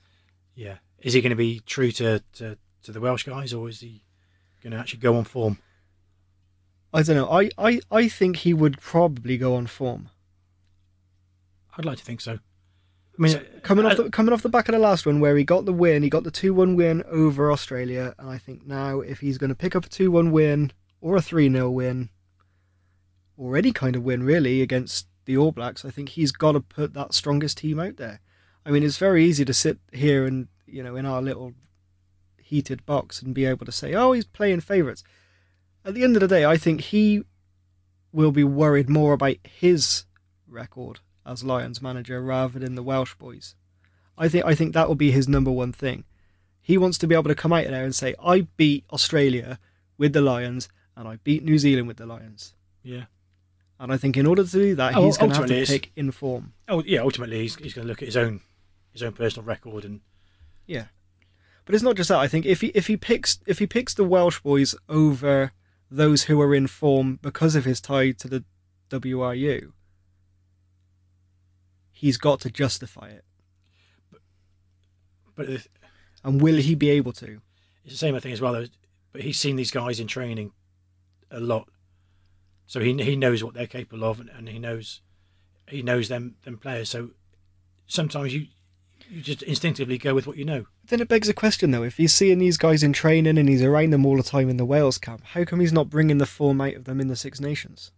[0.53, 3.79] Yeah, is he going to be true to, to to the Welsh guys, or is
[3.81, 4.03] he
[4.67, 5.59] going to actually go on form?
[6.93, 7.29] I don't know.
[7.29, 10.09] I, I, I think he would probably go on form.
[11.77, 12.33] I'd like to think so.
[12.33, 15.37] I mean, coming uh, off the, coming off the back of the last one where
[15.37, 18.65] he got the win, he got the two one win over Australia, and I think
[18.65, 21.69] now if he's going to pick up a two one win or a three 0
[21.71, 22.09] win,
[23.35, 26.59] or any kind of win really against the All Blacks, I think he's got to
[26.59, 28.19] put that strongest team out there.
[28.65, 31.53] I mean, it's very easy to sit here and you know in our little
[32.47, 35.03] heated box and be able to say, oh, he's playing favourites.
[35.83, 37.23] At the end of the day, I think he
[38.11, 40.05] will be worried more about his
[40.47, 43.55] record as Lions manager rather than the Welsh boys.
[44.17, 46.05] I think I think that will be his number one thing.
[46.61, 49.59] He wants to be able to come out there and say, "I beat Australia
[49.97, 53.05] with the Lions, and I beat New Zealand with the Lions." yeah.
[53.79, 55.91] And I think in order to do that, Oh, he's going to have to pick
[55.95, 56.53] in form.
[56.67, 57.01] Oh, yeah.
[57.01, 58.41] Ultimately, he's, he's going to look at his own
[58.91, 60.01] his own personal record and
[60.65, 60.85] Yeah,
[61.67, 62.19] but it's not just that.
[62.19, 65.51] I think if he if he picks if he picks the Welsh boys over
[65.91, 68.45] those who are in form because of his tie to the
[68.89, 69.73] WRU,
[71.91, 73.25] he's got to justify it.
[75.35, 75.67] but it's
[76.23, 77.41] And will he be able to?
[77.83, 78.53] It's the same I think as well.
[78.53, 78.67] Though,
[79.11, 80.53] but he's seen these guys in training
[81.29, 81.67] a lot,
[82.65, 85.01] so he he knows what they're capable of, and, and he knows
[85.67, 86.89] he knows them them players.
[86.89, 87.09] So
[87.87, 88.47] sometimes you
[89.09, 90.65] you just instinctively go with what you know.
[90.87, 93.61] Then it begs a question though: if he's seeing these guys in training and he's
[93.63, 96.25] around them all the time in the Wales camp, how come he's not bringing the
[96.25, 97.91] form out of them in the Six Nations?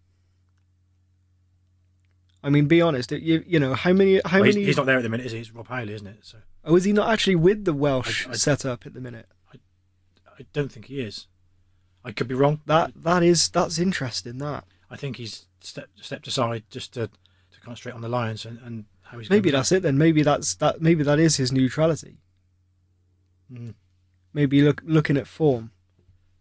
[2.43, 3.11] I mean, be honest.
[3.11, 4.65] You you know how many how Well, he's, many?
[4.67, 5.39] he's not there at the minute, is he?
[5.39, 6.19] It's Rob Howley, isn't it?
[6.21, 9.27] So Oh, is he not actually with the Welsh I- I- setup at the minute?
[10.41, 11.27] I don't think he is.
[12.05, 12.61] I could be wrong.
[12.65, 14.37] That that is that's interesting.
[14.37, 18.57] That I think he's stepped stepped aside just to, to concentrate on the Lions and,
[18.63, 18.85] and
[19.29, 19.97] maybe that's it then.
[19.97, 20.81] Maybe that's that.
[20.81, 22.17] Maybe that is his neutrality.
[23.51, 23.73] Mm.
[24.33, 25.71] Maybe look looking at form,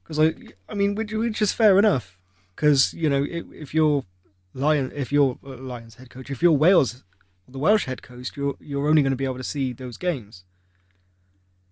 [0.03, 0.35] because I
[0.69, 2.19] I mean which which is fair enough.
[2.55, 4.05] Because you know if, if you're
[4.53, 7.05] Lion if you're uh, Lions head coach, if you're Wales,
[7.47, 10.45] the Welsh head coach, you're you're only going to be able to see those games.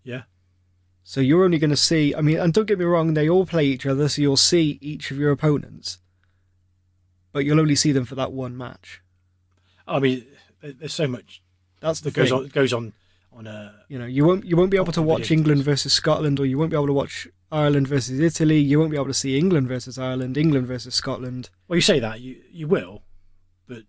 [0.02, 0.22] Yeah.
[1.02, 2.14] So you're only going to see.
[2.14, 4.78] I mean, and don't get me wrong, they all play each other, so you'll see
[4.80, 5.98] each of your opponents,
[7.32, 9.02] but you'll only see them for that one match.
[9.86, 10.26] I mean,
[10.62, 11.42] there's so much
[11.80, 12.38] That's the that goes thing.
[12.38, 12.92] on goes on
[13.32, 16.40] on uh, You know, you won't you won't be able to watch England versus Scotland,
[16.40, 18.58] or you won't be able to watch Ireland versus Italy.
[18.58, 21.50] You won't be able to see England versus Ireland, England versus Scotland.
[21.68, 23.02] Well, you say that you you will,
[23.68, 23.82] but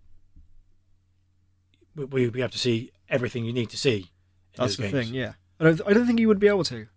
[1.96, 3.98] we- we'll be able to see everything you need to see.
[3.98, 4.94] in That's the games.
[5.08, 5.14] thing.
[5.16, 6.88] Yeah, I don't I don't think you would be able to.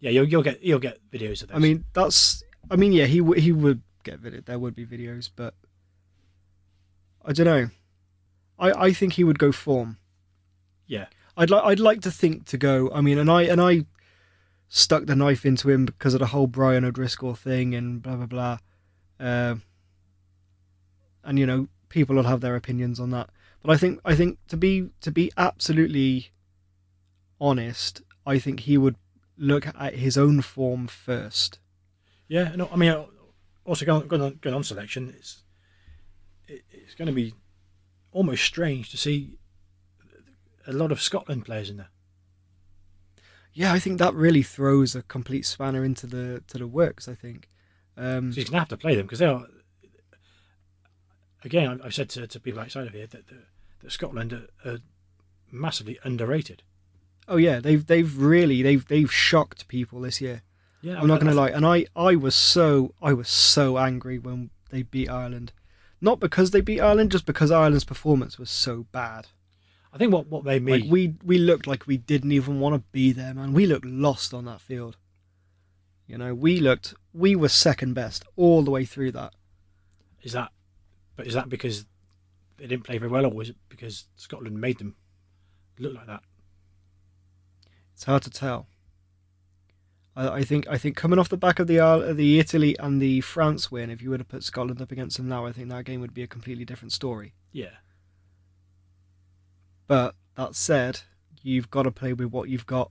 [0.00, 1.56] Yeah, you'll you'll get you'll get videos of those.
[1.56, 2.42] I mean, that's.
[2.70, 4.40] I mean, yeah, he he would get video.
[4.42, 5.54] There would be videos, but
[7.24, 7.70] I don't know.
[8.58, 9.98] I I think he would go form.
[10.86, 12.90] yeah, I'd like I'd like to think to go.
[12.92, 13.86] I mean, and I and I
[14.68, 18.26] stuck the knife into him because of the whole Brian O'Driscoll thing and blah blah
[18.26, 18.58] blah.
[19.18, 19.56] Uh,
[21.24, 23.30] and you know, people will have their opinions on that.
[23.62, 26.30] But I think I think to be to be absolutely
[27.40, 28.96] honest, I think he would
[29.36, 31.58] look at his own form first.
[32.28, 32.54] yeah.
[32.56, 33.04] No, I mean, uh,
[33.64, 35.42] also going going on, going on selection, it's
[36.48, 37.34] it, it's going to be
[38.12, 39.38] almost strange to see
[40.66, 41.88] a lot of Scotland players in there.
[43.52, 47.08] Yeah, I think that really throws a complete spanner into the to the works.
[47.08, 47.48] I think.
[47.96, 49.46] Um, So he's going to have to play them because they are.
[51.44, 53.46] Again, I've- said to, to people outside of here that, that,
[53.80, 54.78] that Scotland are, are
[55.50, 56.62] massively underrated.
[57.28, 60.42] oh yeah, they've they've really they've they've shocked people this year.
[60.82, 64.18] Yeah, I'm not going to lie, and I I was so I was so angry
[64.18, 65.52] when they beat Ireland,
[66.06, 69.26] not because they beat Ireland, just because Ireland's performance was so bad.
[69.92, 72.76] I think what what made me Like we we looked like we didn't even want
[72.76, 73.52] to be there, man.
[73.52, 74.96] We looked lost on that field.
[76.06, 79.34] You know, we looked we were second best all the way through that.
[80.22, 80.52] is that,
[81.16, 81.86] but is that because
[82.56, 84.96] they didn't play very well, or was it because Scotland made them
[85.78, 86.22] look like that?
[87.94, 88.68] It's hard to tell.
[90.16, 93.00] I, I think I think coming off the back of the uh, the Italy and
[93.00, 95.68] the France win, if you were to put Scotland up against them now, I think
[95.68, 97.34] that game would be a completely different story.
[97.52, 97.76] Yeah,
[99.86, 101.02] But that said,
[101.42, 102.90] you've got to play with what you've got,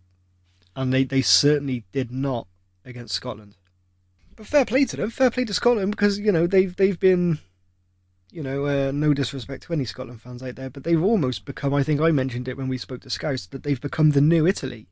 [0.76, 2.48] and they, they certainly did not
[2.84, 3.56] against Scotland.
[4.36, 7.40] But fair play to them, fair play to Scotland because you know they've they've been,
[8.32, 11.74] you know, uh, no disrespect to any Scotland fans out there, but they've almost become.
[11.74, 14.46] I think I mentioned it when we spoke to Scouts that they've become the new
[14.46, 14.88] Italy.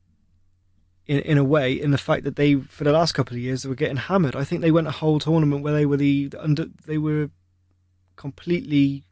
[1.05, 3.63] In in a way, in the fact that they for the last couple of years
[3.63, 4.35] they were getting hammered.
[4.35, 7.29] I think they went a whole tournament where they were the, under they were
[8.15, 9.03] completely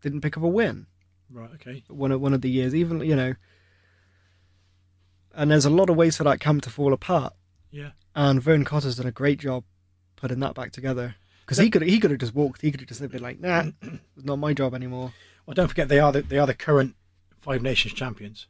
[0.00, 0.86] didn't pick up a win
[1.34, 1.50] right.
[1.54, 1.84] Okay.
[1.88, 3.34] one of one of the years, even you know.
[5.34, 7.32] And there's a lot of ways for that camp to fall apart.
[7.70, 7.90] Yeah.
[8.14, 9.64] And Vern Cotter's done a great job
[10.14, 11.16] putting that back together.
[11.40, 12.62] Because he could he could have just walked.
[12.62, 15.12] He could have just been like, nah, it's not my job anymore.
[15.44, 16.94] Well, don't forget they are the, they are the current
[17.40, 18.46] Five Nations champions.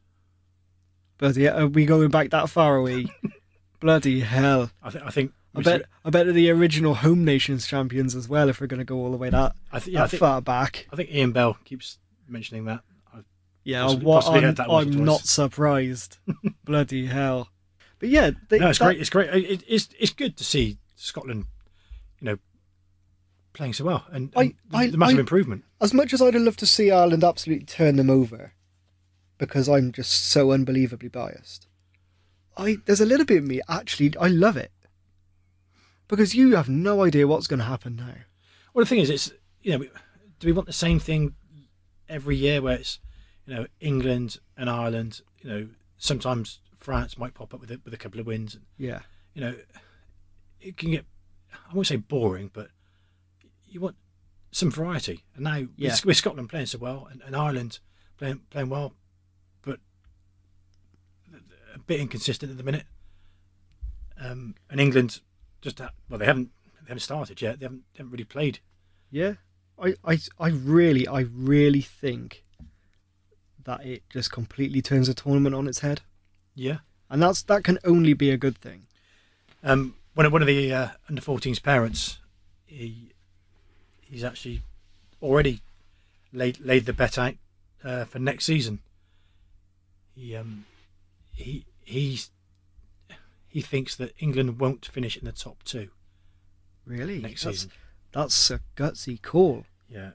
[1.17, 2.75] But yeah, are we going back that far?
[2.77, 3.11] Are we?
[3.79, 4.71] Bloody hell!
[4.83, 8.49] I think I think I bet I bet the original home nations champions as well.
[8.49, 10.41] If we're going to go all the way that, I think that I think, far
[10.41, 10.87] back.
[10.91, 11.97] I think Ian Bell keeps
[12.27, 12.81] mentioning that.
[13.13, 13.19] I,
[13.63, 16.17] Yeah, Possibly- what possibly I'm, that I'm not surprised.
[16.65, 17.49] Bloody hell!
[17.99, 18.99] But yeah, they, no, it's that- great.
[19.01, 19.29] It's great.
[19.33, 21.45] It, it's it's good to see Scotland,
[22.19, 22.37] you know,
[23.53, 25.63] playing so well and, I- the, I- the massive I- improvement.
[25.79, 28.53] as much as I'd have loved to see Ireland absolutely turn them over,
[29.37, 31.67] because I'm just so unbelievably biased.
[32.57, 34.71] I there's a little bit of me actually I love it
[36.07, 38.13] because you have no idea what's going to happen now.
[38.73, 39.31] Well, the thing is, it's
[39.61, 39.85] you know,
[40.39, 41.35] do we want the same thing
[42.07, 42.99] every year where it's
[43.45, 45.21] you know England and Ireland?
[45.41, 45.67] You know,
[45.97, 48.57] sometimes France might pop up with a, with a couple of wins.
[48.77, 48.99] Yeah,
[49.33, 49.55] You know,
[50.61, 51.05] it can get
[51.69, 52.69] I won't say boring, but
[53.65, 53.95] you want
[54.51, 55.23] some variety.
[55.35, 55.95] And now Yeah.
[56.05, 57.79] with, Scotland playing so well and, and Ireland
[58.17, 58.93] playing playing well,
[61.87, 62.85] bit inconsistent at the minute.
[64.19, 65.19] Um, and England
[65.61, 66.49] just ha- well they haven't
[66.83, 67.59] they haven't started yet.
[67.59, 68.59] They haven't they haven't really played.
[69.11, 69.33] yeah.
[69.77, 72.45] I, I I really I really think
[73.65, 75.99] that it just completely turns the tournament on its head,
[76.53, 76.77] Yeah.
[77.09, 78.83] and that's that can only be a good thing.
[79.63, 82.19] Um, one of one of the uh, under 14s parents,
[82.65, 83.09] he
[83.99, 84.61] he's actually
[85.21, 85.59] already
[86.31, 87.33] laid laid the bet out
[87.83, 88.79] uh, for next season.
[90.15, 90.63] He um
[91.33, 92.29] he he's
[93.47, 95.89] he thinks that England won't finish in the top two
[96.85, 97.71] Really, next that's, season.
[98.11, 99.63] that's a gutsy call.
[99.89, 100.11] Yeah.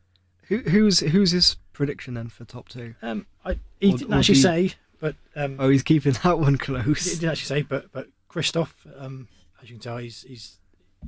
[0.48, 2.94] Who who's who's his prediction then for top two?
[3.02, 6.38] Um, I he Or- didn't or actually you- say, but um, Oh, he's keeping that
[6.38, 7.04] one close.
[7.04, 9.28] he didn't actually say, but but Christophe, um,
[9.62, 10.58] as you can tell, he's he's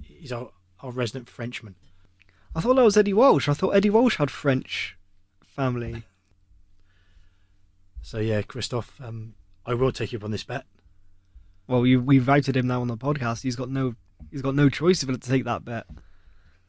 [0.03, 0.51] he's our,
[0.81, 1.75] our resident Frenchman.
[2.55, 3.49] I thought that was Eddie Walsh.
[3.49, 4.97] I thought Eddie Walsh had French
[5.45, 6.03] family.
[8.03, 9.35] So yeah, Christophe, um,
[9.65, 10.65] I will take you up on this bet.
[11.67, 13.43] Well, you, we've outed him now on the podcast.
[13.43, 13.95] He's got no
[14.31, 15.87] he's got no choice but to take that bet.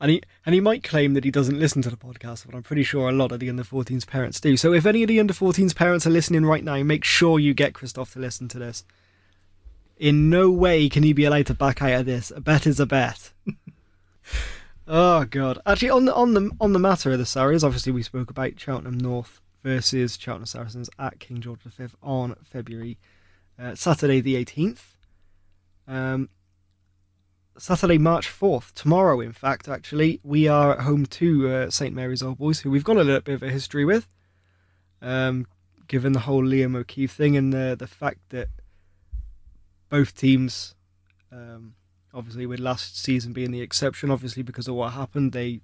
[0.00, 2.62] and he and he might claim that he doesn't listen to the podcast, but I'm
[2.62, 4.56] pretty sure a lot of the under 14s parents do.
[4.56, 7.54] So if any of the under 14s parents are listening right now, make sure you
[7.54, 8.84] get Christoph to listen to this.
[9.98, 12.32] In no way can he be allowed to back out of this.
[12.34, 13.32] A bet is a bet.
[14.88, 15.58] oh god.
[15.66, 18.58] Actually, on the on the on the matter of the Sarries, obviously we spoke about
[18.58, 22.98] Cheltenham North versus Cheltenham Saracens at King George V on February
[23.58, 24.80] uh, Saturday the 18th.
[25.86, 26.28] Um,
[27.58, 32.22] Saturday, March 4th, tomorrow, in fact, actually, we are at home to uh, St Mary's
[32.22, 34.08] Old Boys, who we've got a little bit of a history with,
[35.02, 35.46] um,
[35.86, 38.48] given the whole Liam O'Keefe thing and the, the fact that
[39.90, 40.74] both teams,
[41.30, 41.74] um,
[42.14, 45.60] obviously, with last season being the exception, obviously, because of what happened, they,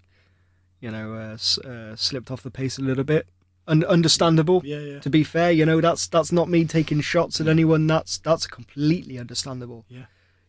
[0.80, 3.26] you know, uh, uh, slipped off the pace a little bit.
[3.68, 4.98] Un- understandable Yeah, yeah.
[5.00, 7.86] to be fair, you know that's that's not me taking shots at anyone.
[7.86, 9.84] That's that's completely understandable.
[9.88, 10.06] Yeah.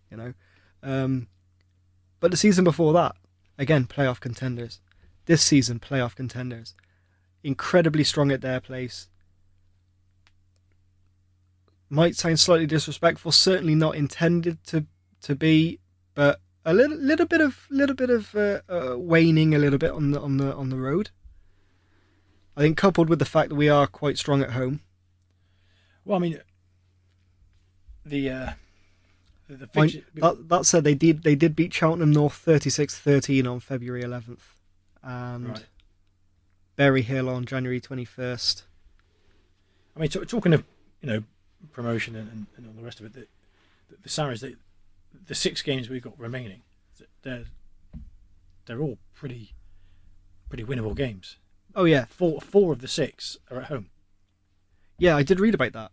[0.09, 0.33] you know.
[0.81, 1.27] Um,
[2.21, 3.15] but the season before that,
[3.57, 4.79] again, playoff contenders.
[5.25, 6.75] This season, playoff contenders.
[7.43, 9.09] Incredibly strong at their place.
[11.89, 13.31] Might sound slightly disrespectful.
[13.31, 14.85] Certainly not intended to
[15.21, 15.79] to be,
[16.15, 19.91] but a little little bit of little bit of uh, uh, waning a little bit
[19.91, 21.09] on the on the on the road.
[22.59, 24.81] I think coupled with the fact that we are quite strong at home.
[26.03, 26.41] Well, I mean,
[28.05, 28.49] the uh,
[29.47, 33.61] the, the Mind- that, that said, they did they did beat Cheltenham North 36-13 on
[33.61, 34.41] February 11th,
[35.01, 35.65] and Right.
[36.75, 38.63] Berry Hill on January 21st.
[39.95, 40.65] I mean, t- talking of
[41.01, 41.23] you know
[41.71, 43.27] promotion and, and, and all the rest of it, the,
[43.89, 44.55] the, the the,
[45.27, 46.63] the six games we've got remaining,
[47.21, 47.45] they're
[48.65, 49.53] they're all pretty
[50.49, 51.37] pretty winnable games.
[51.75, 53.89] Oh yeah, Four four of the six are at home.
[54.97, 55.91] yeah, I did read about that.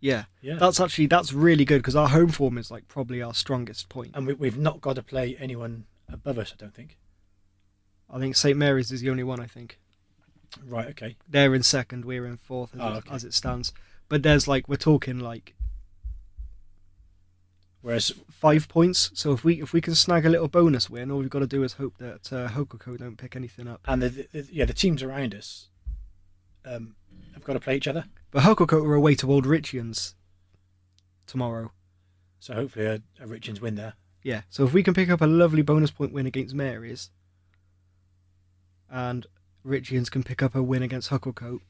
[0.00, 3.32] Yeah, Yeah, that's actually that's really good because our home form is like probably our
[3.32, 4.10] strongest point.
[4.14, 6.52] and we, we've not got to play anyone above us.
[6.52, 6.98] I don't think.
[8.10, 9.40] I think St Mary's is the only one.
[9.40, 9.78] I think
[10.64, 10.88] Right.
[10.88, 11.16] Okay.
[11.28, 13.14] they're in second, we're in fourth as, Oh, it, okay.
[13.14, 13.72] as it stands.
[14.08, 15.54] But there's like we're talking like
[17.84, 19.10] Whereas five points.
[19.12, 21.46] So if we if we can snag a little bonus win, all we've got to
[21.46, 23.82] do is hope that uh, Hokoko don't pick anything up.
[23.86, 25.68] and the, the yeah the teams around us
[26.64, 26.96] um,
[27.34, 28.06] have got to play each other.
[28.30, 30.14] But Hokoko are away to Old Richians
[31.26, 31.72] tomorrow.
[32.40, 33.92] So hopefully a, a Richians win there.
[34.22, 34.42] Yeah.
[34.48, 37.10] So if we can pick up a lovely bonus point win against Mary's,
[38.90, 39.26] and
[39.62, 41.60] Richians can pick up a win against Hucclecote.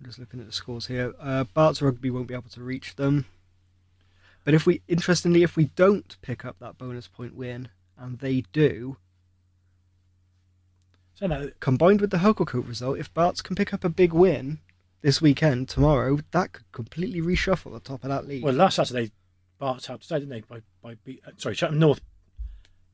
[0.00, 1.14] I'm just looking at the scores here.
[1.20, 3.26] Uh, Bart's Rugby won't be able to reach them.
[4.48, 7.68] But if we, interestingly, if we don't pick up that bonus point win,
[7.98, 8.96] and they do,
[11.12, 14.60] So no, combined with the Hucclecote result, if Bart's can pick up a big win
[15.02, 18.42] this weekend, tomorrow, that could completely reshuffle the top of that league.
[18.42, 19.12] well last Saturday,
[19.58, 20.40] Barts helped us out, didn't they?
[20.40, 22.00] By by beat, uh, sorry, Cheltenham North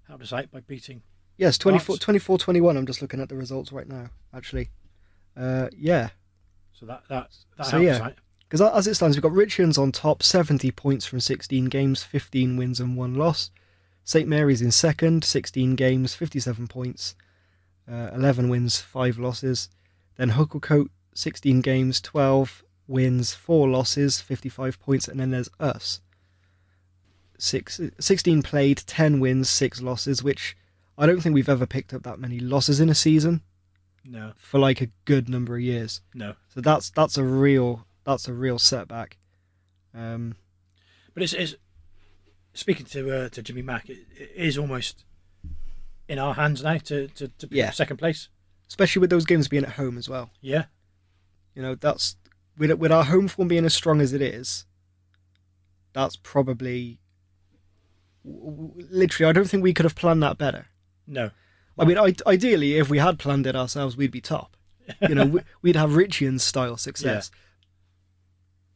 [0.09, 1.03] helped us out by beating.
[1.37, 2.77] Yes, 24, 24 21.
[2.77, 4.71] I'm just looking at the results right now, actually.
[5.37, 6.09] Uh, yeah.
[6.73, 8.07] So that that that So, helped us yeah.
[8.07, 8.15] out.
[8.49, 12.57] Because as it stands, we've got Richians on top, 70 points from 16 games, 15
[12.57, 13.51] wins and 1 loss.
[14.05, 17.15] St Mary's in second, 16 games, 57 points,
[17.91, 19.71] uh, 11 wins, 5 losses.
[20.17, 25.09] Then Hucclecote, 16 games, 12 wins, 4 losses, 55 points.
[25.09, 26.01] And then there's us.
[27.39, 30.57] Six, 16 played, 10 wins, 6 losses, which
[30.97, 33.43] I don't think we've ever picked up that many losses in a season
[34.05, 36.01] No, for like a good number of years.
[36.15, 39.17] no, So that's that's a real that's a real setback.
[39.95, 40.35] Um,
[41.15, 41.55] but it's, it's
[42.53, 43.89] speaking to uh, to Jimmy Mack.
[43.89, 45.05] It, it is almost
[46.09, 47.71] in our hands now to to, to pick Yeah.
[47.71, 48.29] second place.
[48.69, 50.31] especially with those games being at home as well.
[50.41, 50.65] Yeah,
[51.55, 52.17] You know, that's
[52.59, 54.67] with with our home form being as strong as it is.
[55.93, 56.99] That's probably
[58.25, 59.29] literally.
[59.29, 60.67] I don't think we could have planned that better.
[61.07, 61.31] no,
[61.79, 64.57] I mean, I, ideally, if we had planned it ourselves, we'd be top.
[65.01, 67.31] You know, we, we'd have Richian style success.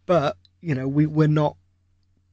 [0.08, 1.58] But you know, we we're not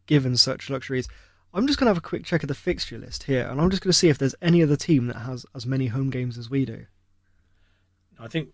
[0.05, 1.09] given such luxuries.
[1.53, 3.83] I'm just gonna have a quick check of the fixture list here, and I'm just
[3.83, 6.63] gonna see if there's any other team that has as many home games as we
[6.63, 6.85] do.
[8.17, 8.53] I think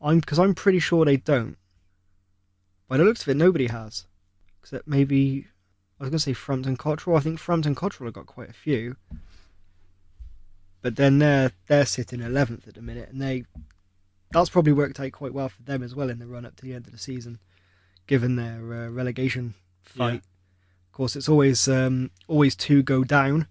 [0.00, 1.56] I'm because I'm pretty sure they don't.
[2.86, 4.06] By the looks of it, nobody has.
[4.62, 5.48] Except maybe
[5.98, 7.16] I was going to say Frampton Cotterell.
[7.16, 8.96] I think Frampton Cotterell have got quite a few.
[10.82, 13.44] But then they're they're sitting eleventh at the minute, and they
[14.32, 16.64] that's probably worked out quite well for them as well in the run up to
[16.64, 17.38] the end of the season,
[18.06, 20.12] given their uh, relegation fight.
[20.12, 20.18] Yeah.
[20.88, 23.46] Of course, it's always um, always two go down.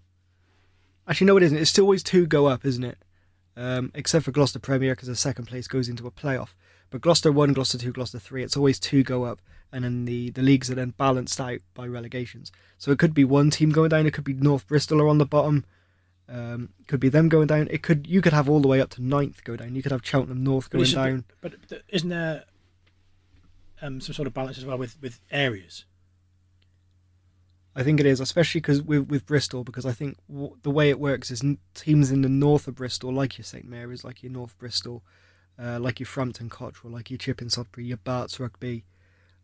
[1.07, 1.57] Actually, no, it isn't.
[1.57, 2.97] It's still always two go up, isn't it?
[3.59, 6.53] um, except for Gloucester Premier because the second place goes into a playoff.
[6.89, 10.31] But Gloucester 1, Gloucester 2, Gloucester 3, it's always two go up, and then the,
[10.31, 12.51] the leagues are then balanced out by relegations.
[12.77, 15.17] So it could be one team going down, it could be North Bristol are on
[15.17, 15.65] the bottom,
[16.29, 17.67] um, could be them going down.
[17.71, 19.75] It could you could have all the way up to ninth go down.
[19.75, 21.25] You could have Cheltenham North going it's- down.
[21.41, 22.43] But, but isn't there
[23.81, 25.85] um, some sort of balance as well with, with areas?
[27.75, 30.89] I think it is, especially because with with Bristol, because I think w- the way
[30.89, 34.21] it works is n- teams in the north of Bristol, like your St Mary's, like
[34.23, 35.03] your North Bristol,
[35.57, 38.85] uh, like your Frampton Cotterell, like your Chipping Sodbury, your Barts Rugby,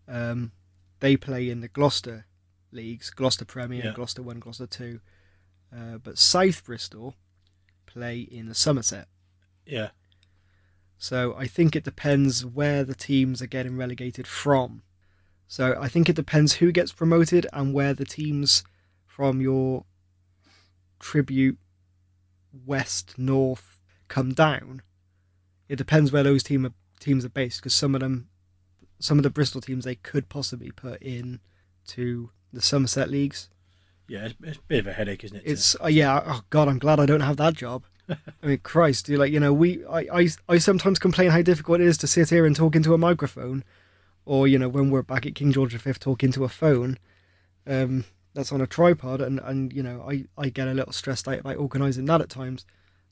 [0.08, 0.52] um,
[1.00, 2.26] they play in the Gloucester
[2.72, 3.94] leagues, Gloucester Premier, Yeah.
[3.94, 5.00] Gloucester One, Gloucester Two,
[5.74, 7.16] uh, but South Bristol
[7.86, 9.08] play in the Somerset.
[9.66, 9.90] Yeah.
[10.98, 14.82] So I think it depends where the teams are getting relegated from.
[15.48, 18.64] So I think it depends who gets promoted and where the teams
[19.06, 19.86] from your
[21.00, 21.60] tribute
[22.66, 24.82] west north come down.
[25.68, 28.30] It depends where those team are, teams are based because some of them,
[29.00, 31.40] some of the Bristol teams they could possibly put in
[31.88, 33.50] to the Somerset leagues.
[34.08, 35.44] Yeah, it's, it's a bit of a headache, isn't it?
[35.46, 36.22] It's uh, yeah.
[36.26, 37.84] Oh God, I'm glad I don't have that job.
[38.10, 41.82] I mean, Christ, you like you know we I, I I sometimes complain how difficult
[41.82, 43.64] it is to sit here and talk into a microphone,
[44.26, 46.98] or you know when we're back at King George V talking into a phone,
[47.66, 51.28] um, that's on a tripod, and and you know I I get a little stressed
[51.28, 52.66] out about organising that at times.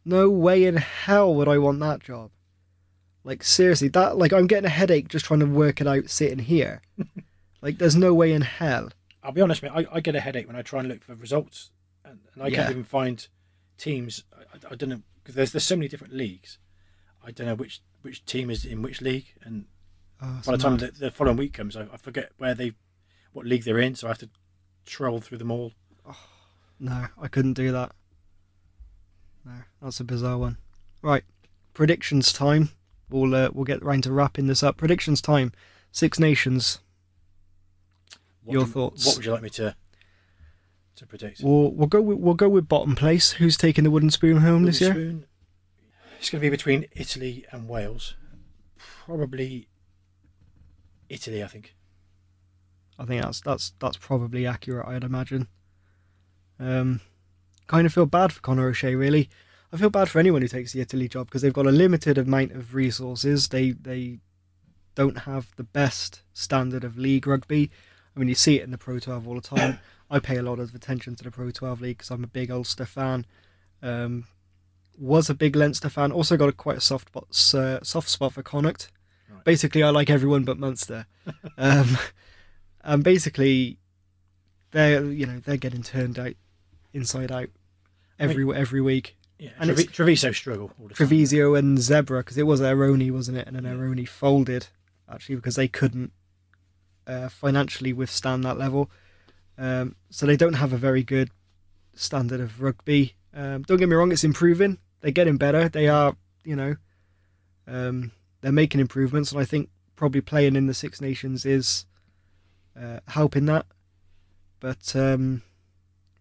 [0.05, 2.29] No way in hell would I want that job.
[3.23, 6.39] Like seriously, that like I'm getting a headache just trying to work it out sitting
[6.39, 6.81] here.
[7.61, 8.89] like there's no way in hell.
[9.24, 9.71] I'll be honest, mate.
[9.74, 11.71] I, I get a headache when I try and look for results,
[12.03, 12.57] and, and I Yeah.
[12.57, 13.26] can't even find
[13.78, 14.24] teams.
[14.38, 16.57] I, I, don't know because there's there's so many different leagues,
[17.26, 19.65] I don't know which which team is in which league, and
[20.21, 20.80] Oh, by the time mad.
[20.82, 22.74] the, the following week comes, I, I forget where they,
[23.34, 24.30] what league they're in, so I have to
[24.86, 25.74] troll through them all.
[26.80, 27.91] No, I couldn't do that.
[29.45, 30.57] No, that's a bizarre one.
[31.01, 31.24] Right,
[31.74, 32.69] predictions time.
[33.09, 34.78] We'll uh, we'll get round to wrapping this up.
[34.78, 35.51] Predictions time.
[35.91, 36.80] Six Nations.
[38.43, 39.05] What Your do- thoughts?
[39.05, 39.75] What would you like me to
[40.95, 41.41] to predict?
[41.43, 43.31] We'll we'll go with, we'll go with bottom place.
[43.33, 44.93] Who's taking the wooden spoon home this year?
[44.93, 45.25] Wooden spoon.
[46.19, 48.15] It's going to be between Italy and Wales.
[48.77, 49.67] Probably
[51.09, 51.75] Italy, I think.
[52.97, 54.87] I think that's that's that's probably accurate.
[54.87, 55.47] I'd imagine.
[56.59, 57.01] Um,
[57.67, 58.95] kind of feel bad for Conor O'Shea.
[58.95, 59.29] Really,
[59.71, 62.17] I feel bad for anyone who takes the Italy job because they've got a limited
[62.17, 63.49] amount of resources.
[63.49, 64.19] They they
[64.95, 67.71] don't have the best standard of league rugby.
[68.16, 69.80] I mean, you see it in the Pro 12 all the time.
[70.09, 72.51] I pay a lot of attention to the Pro 12 league because I'm a big
[72.51, 73.26] Ulster fan.
[73.82, 74.26] Um,
[74.97, 76.11] was a big Leinster fan.
[76.11, 77.26] Also got a quite a soft spot,
[77.59, 78.91] uh, soft spot for Connacht.
[79.30, 79.43] Right.
[79.43, 81.07] Basically, I like everyone but Munster.
[81.57, 81.97] um,
[82.84, 83.80] and basically,
[84.72, 86.34] they're you know they're getting turned out
[86.93, 87.49] inside out
[88.20, 89.18] every every week.
[89.39, 91.07] Yeah, And Trevi- Treviso struggle all the time.
[91.07, 93.47] Treviso and Zebre because it was Aironi, wasn't it?
[93.47, 93.72] And then Yeah.
[93.72, 94.68] Aironi folded
[95.11, 96.11] actually because they couldn't
[97.08, 98.89] uh, financially withstand that level.
[99.58, 101.30] Um, so they don't have a very good
[101.95, 103.16] standard of rugby.
[103.34, 104.80] Um, don't get me wrong, it's improving.
[105.01, 105.70] They're getting better.
[105.70, 106.76] They are, you know,
[107.68, 111.86] um, they're making improvements, and I think probably playing in the Six Nations is
[112.80, 113.66] uh, helping that.
[114.60, 115.43] But um,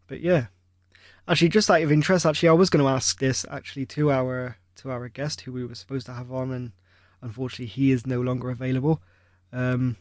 [0.07, 0.47] but yeah,
[1.29, 4.57] actually, just out of interest, actually, I was going to ask this actually to our
[4.77, 6.73] to our guest who we were supposed to have on, and
[7.21, 9.01] unfortunately, he is no longer available.
[9.53, 9.97] Um,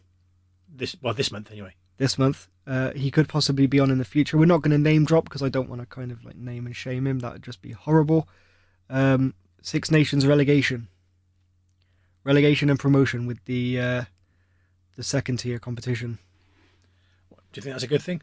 [0.74, 1.76] This well, this month anyway.
[1.98, 2.48] this month.
[2.66, 4.38] Uh, he could possibly be on in the future.
[4.38, 6.66] We're not going to name drop because I don't want to kind of like name
[6.66, 7.20] and shame him.
[7.20, 8.28] That would just be horrible.
[8.90, 10.88] Um, Six Nations relegation,
[12.24, 14.04] relegation and promotion with the uh,
[14.96, 16.20] the second tier competition.
[17.30, 18.22] What, Do you think that's a good thing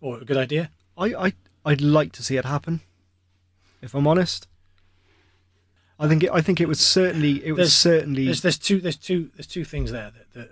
[0.00, 0.70] or a good idea?
[0.96, 1.32] I, I
[1.64, 2.80] I'd like to see it happen.
[3.82, 4.48] If I'm honest,
[5.98, 8.80] I think it, I think it was certainly it was There's- certainly There's there's two
[8.80, 10.50] there's two there's two things there that, that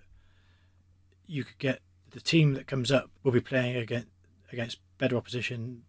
[1.27, 1.81] you could get.
[2.11, 4.09] The team that comes up will be playing against
[4.53, 5.83] against better opposition,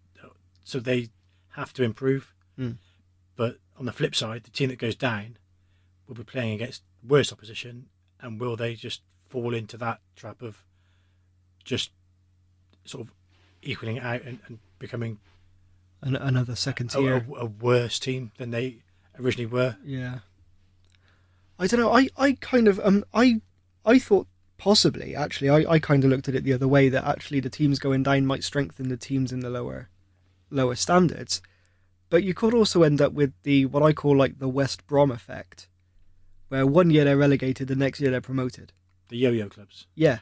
[0.64, 1.10] so they
[1.52, 2.34] have to improve.
[2.60, 2.78] Mm.
[3.36, 5.38] But on the flip side, the team that goes down
[6.08, 7.88] will be playing against worse opposition,
[8.20, 10.66] and will they just fall into that trap of
[11.64, 11.92] just
[12.86, 13.14] sort of
[13.62, 15.20] equaling out and, and becoming
[16.02, 17.26] an, another second a, tier.
[17.36, 18.78] a, a worse team than they
[19.20, 19.78] originally were?
[19.84, 20.20] Yeah.
[21.60, 21.92] I don't know.
[21.92, 23.42] I, I kind of um I
[23.86, 24.28] I thought
[24.58, 27.50] possibly actually I, I kind of looked at it the other way that actually the
[27.50, 29.90] teams going down might strengthen the teams in the lower
[30.50, 31.42] lower standards.
[32.10, 35.12] But you could also end up with the what I call like the West Brom
[35.12, 35.68] effect,
[36.48, 38.72] where one year they're relegated, the next year they're promoted.
[39.10, 39.88] The yo-yo clubs.
[39.94, 40.20] Yeah,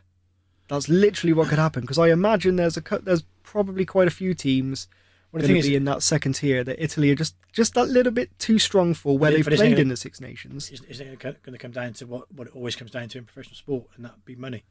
[0.67, 1.81] that's literally what could happen.
[1.81, 4.87] Because I imagine there's a there's probably quite a few teams
[5.35, 8.11] Well, the thing is, in that second tier that Italy are just just that little
[8.13, 10.71] bit too strong for where But they've but isn't played in the Six Nations.
[10.71, 13.17] is, is it going to come down to what, what it always comes down to
[13.17, 14.63] in professional sport, and that'd be money.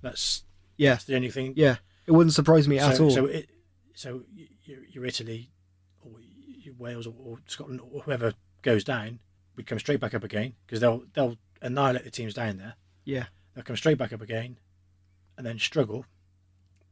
[0.00, 0.44] That's
[0.78, 1.52] Yeah, that's the only thing.
[1.56, 3.10] yeah, it wouldn't surprise me at all.
[3.10, 3.50] So, it,
[3.94, 4.22] so
[4.64, 5.50] your, Italy,
[6.02, 6.12] or
[6.46, 8.32] your Wales, or, or Scotland, or whoever
[8.62, 9.18] goes down,
[9.56, 12.74] would come straight back up again because they'll they'll annihilate the teams down there.
[13.04, 14.56] yeah, They'll come straight back up again,
[15.36, 16.06] and then struggle,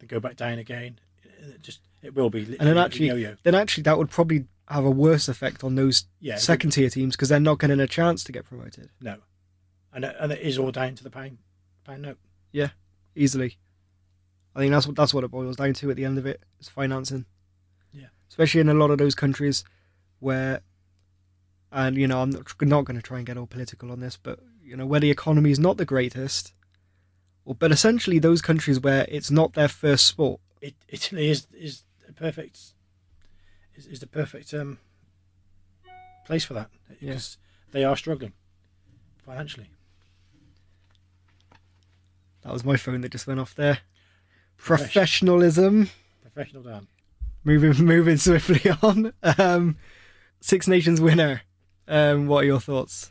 [0.01, 0.99] then go back down again.
[1.41, 2.43] And just it will be.
[2.59, 3.37] and then actually, yo-yo.
[3.43, 7.15] then actually that would probably have a worse effect on those Yeah, second tier teams
[7.17, 9.17] because they're not getting a chance to get promoted no,
[9.93, 11.39] and it- and it is all down to the pound
[11.85, 12.19] pound note.
[12.53, 12.71] Yeah,
[13.15, 13.59] easily.
[14.55, 16.43] I think that's what that's what it boils down to at the end of it.
[16.61, 17.27] is financing.
[17.93, 18.07] Yeah.
[18.29, 19.65] especially in a lot of those countries
[20.19, 20.61] where,
[21.73, 24.17] and you know, I'm not, not going to try and get all political on this,
[24.17, 26.53] but you know, where the economy is not the greatest,
[27.45, 30.41] or but essentially those countries where it's not their first sport.
[30.61, 31.83] it, Italy is is
[32.17, 32.59] perfect
[33.77, 34.79] is, is the perfect um,
[36.27, 37.11] place for that Yeah.
[37.13, 37.37] because
[37.73, 38.33] they are struggling
[39.25, 39.69] financially.
[42.43, 43.79] That was my phone that just went off there.
[44.57, 45.91] Professionalism.
[46.23, 46.87] Professional Dan.
[47.45, 49.13] Moving moving swiftly on.
[49.39, 49.77] Um,
[50.41, 51.43] Six Nations winner.
[51.89, 53.11] Um, what are your thoughts?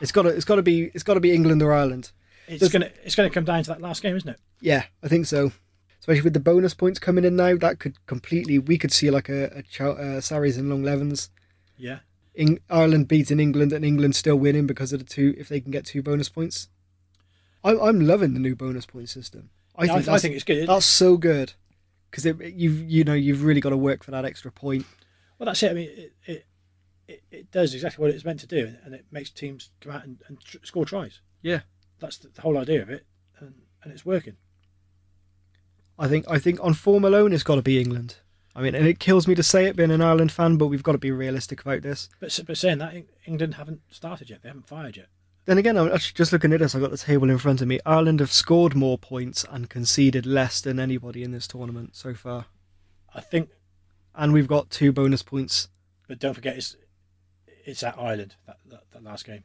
[0.00, 2.10] It's got to it's got to be it's got to be England or Ireland.
[2.46, 4.38] It's gonna it's gonna come down to that last game, isn't it?
[4.60, 5.52] Yeah, I think so.
[6.02, 9.28] Especially with the bonus points coming in now, that could completely we could see like
[9.28, 11.30] a, a Chow- uh, Sarries and Longlevens.
[11.76, 12.00] Yeah.
[12.34, 15.70] In, Ireland beating England and England still winning because of the two if they can
[15.70, 16.66] get two bonus points.
[17.62, 19.50] I'm I'm loving the new bonus point system.
[19.76, 20.68] I Yeah, think I, I think it's good.
[20.68, 21.52] that's so good
[22.10, 24.84] because you've you know you've really got to work for that extra point.
[25.38, 25.70] well, that's it.
[25.70, 26.46] I mean, it, it
[27.06, 30.04] it, it does exactly what it's meant to do, and it makes teams come out
[30.04, 31.20] and, and tr- score tries.
[31.42, 31.60] Yeah.
[32.00, 33.06] That's the, the whole idea of it,
[33.38, 34.36] and, and it's working.
[36.02, 38.16] I think I think on form alone, it's got to be England.
[38.56, 40.82] I mean, and it kills me to say it, being an Ireland fan, but we've
[40.82, 42.08] got to be realistic about this.
[42.18, 42.94] But, but saying that,
[43.24, 44.42] England haven't started yet.
[44.42, 45.06] They haven't fired yet.
[45.44, 46.74] Then again, I'm actually just looking at this.
[46.74, 47.78] I've got the table in front of me.
[47.86, 52.46] Ireland have scored more points and conceded less than anybody in this tournament so far,
[53.14, 53.50] I think,
[54.12, 55.68] and we've got two bonus points.
[56.08, 56.76] but don't forget, it's
[57.64, 59.44] it's at Ireland that, that, that last game.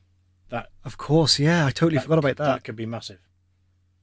[0.50, 2.54] That Of course, yeah, I totally forgot about that.
[2.54, 3.20] That could be massive.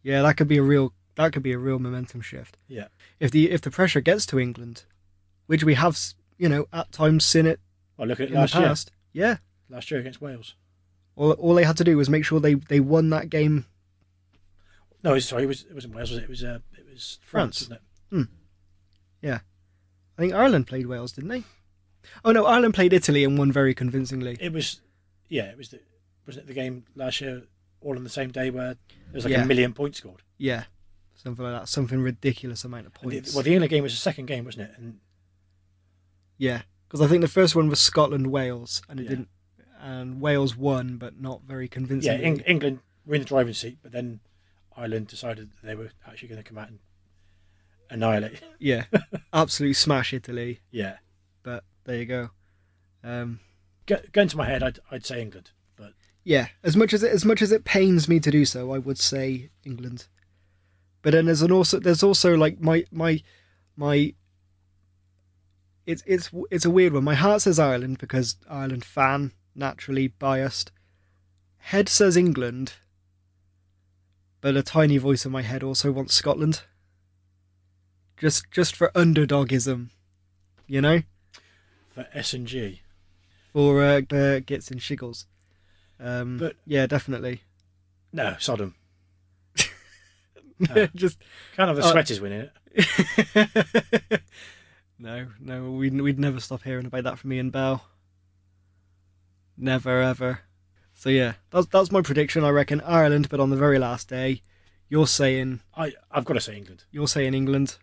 [0.05, 2.57] Yeah, that could be a real that could be a real momentum shift.
[2.69, 2.89] Yeah.
[3.21, 4.85] If the if the pressure gets to England,
[5.47, 5.99] which we have,
[6.39, 7.61] you know, at times seen it
[7.97, 8.65] Well, look at in the last year.
[8.67, 8.91] past.
[9.13, 9.37] Yeah.
[9.71, 10.55] Last year against Wales.
[11.17, 13.67] All, all they had to do was make sure they, they won that game.
[15.03, 16.11] No, sorry, it was it wasn't Wales.
[16.11, 16.25] Was it?
[16.25, 17.71] it was uh, it was France, France.
[17.71, 18.29] wasn't it?
[19.23, 19.39] Yeah.
[20.19, 21.45] I think Ireland played Wales, didn't they?
[22.25, 24.37] Oh no, Ireland played Italy and won very convincingly.
[24.41, 24.81] It was,
[25.29, 25.81] yeah, it was the
[26.27, 27.43] wasn't it the game last year
[27.81, 29.43] all on the same day where there was like Yeah.
[29.43, 30.23] a million points scored.
[30.39, 30.65] Yeah.
[31.15, 31.69] Something like that.
[31.69, 33.35] Something ridiculous amount of And the- points.
[33.35, 34.79] well, the England game was the second game, wasn't it?
[34.79, 35.01] And
[36.39, 39.09] Yeah, because I think the first one was Scotland Wales, and it Yeah.
[39.11, 39.29] didn't.
[39.81, 42.25] And Wales won, but not very yeah, convincingly.
[42.25, 44.21] Eng- England were in the driving seat, but then
[44.77, 46.79] Ireland decided that they were actually going to come out and
[47.91, 48.41] annihilate.
[48.59, 48.85] yeah,
[49.33, 50.61] absolutely smash Italy.
[50.71, 50.99] Yeah,
[51.43, 52.31] But there you go.
[53.03, 53.41] Um,
[53.87, 55.93] Go, going to my head, I'd, I'd say England, but
[56.25, 58.79] yeah, as much as it, as much as it pains me to do so, I
[58.79, 60.07] would say England.
[61.05, 63.23] But then there's an also there's also like my my
[63.77, 64.15] my.
[65.85, 67.05] It's it's it's a weird one.
[67.05, 70.73] My heart says Ireland because Ireland fan naturally biased.
[71.59, 72.73] Head says England.
[74.41, 76.63] But a tiny voice in my head also wants Scotland.
[78.17, 79.91] Just just for underdogism,
[80.67, 81.03] you know,
[81.95, 82.81] for S and G,
[83.53, 85.27] for uh, uh, gets and shiggles.
[86.01, 87.43] Um, But- yeah, definitely.
[88.11, 88.75] no, Sodom.
[90.95, 91.19] just
[91.57, 94.23] Can't have the Uh, sweaters winning it.
[94.99, 97.85] no, no, we'd we'd never stop hearing about that from Ian Bell.
[99.57, 100.41] Never ever.
[100.95, 102.45] So yeah, that's that's my prediction.
[102.45, 104.43] I reckon Ireland, but on the very last day,
[104.89, 106.85] you're saying I I've got to say England.
[106.91, 107.77] you're saying England.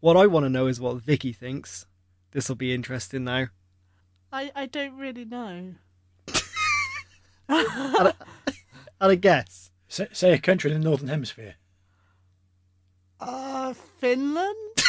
[0.00, 1.86] What I want to know is what Vicky thinks.
[2.32, 3.46] This will be interesting now.
[4.30, 5.74] I, I don't really know.
[7.48, 9.70] And I guess.
[9.88, 11.56] Say, say a country in the northern hemisphere.
[13.20, 14.56] Uh, Finland?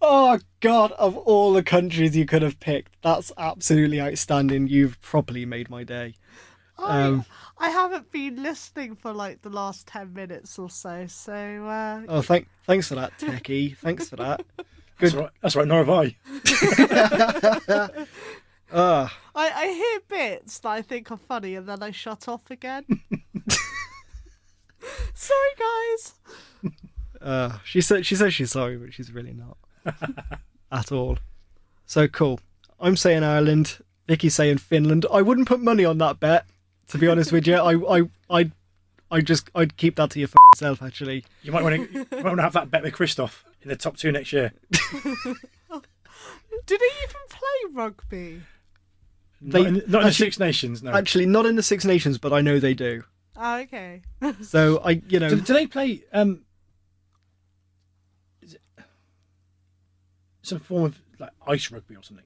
[0.00, 0.92] Oh God!
[0.92, 4.68] Of all the countries you could have picked, that's absolutely outstanding.
[4.68, 6.14] You've properly made my day.
[6.78, 7.24] I, Um,
[7.58, 12.22] I haven't been listening for like the last 10 minutes or so, so uh, Oh,
[12.22, 13.76] thank, thanks for that, Techie.
[13.76, 14.44] Thanks for that.
[15.00, 15.30] That's right.
[15.42, 15.66] That's right.
[15.66, 16.16] Nor have I.
[18.70, 22.50] Ah, I, I hear bits that I think are funny and then I shut off
[22.50, 22.84] again.
[25.20, 26.14] Sorry, guys.
[27.20, 29.56] uh, she said she says she's sorry, but she's really not
[30.72, 31.18] at all.
[31.86, 32.38] So cool.
[32.78, 33.78] I'm saying Ireland.
[34.06, 35.04] Vicky's saying Finland.
[35.12, 36.46] I wouldn't put money on that bet,
[36.88, 37.56] to be honest with you.
[37.56, 38.50] I, I, I,
[39.10, 40.82] I just, I'd keep that to yourself.
[40.82, 42.06] Actually, You might want to.
[42.12, 44.52] Might want to have that bet with Christoph in the top two next year.
[44.70, 44.80] Did
[46.80, 48.42] he even play rugby?
[49.40, 50.82] They- not in, not in the actually- Six Nations.
[50.82, 50.92] No.
[50.92, 53.02] actually, not in the Six Nations, but I know they do.
[53.38, 54.02] Oh, okay.
[54.42, 56.42] So I, you know, do, do they play um,
[58.42, 58.62] is it
[60.42, 62.24] some form of like ice rugby or something?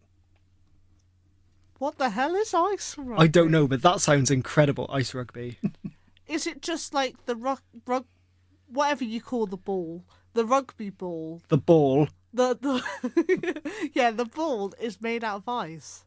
[1.82, 3.24] what the hell is ice rugby?
[3.24, 4.88] I don't know, but that sounds incredible.
[4.88, 5.58] Ice rugby.
[6.28, 8.06] Is it just like the rug, rug
[8.68, 11.42] whatever you call the ball, the rugby ball?
[11.48, 12.08] The ball.
[12.32, 16.04] The the yeah, the ball is made out of ice,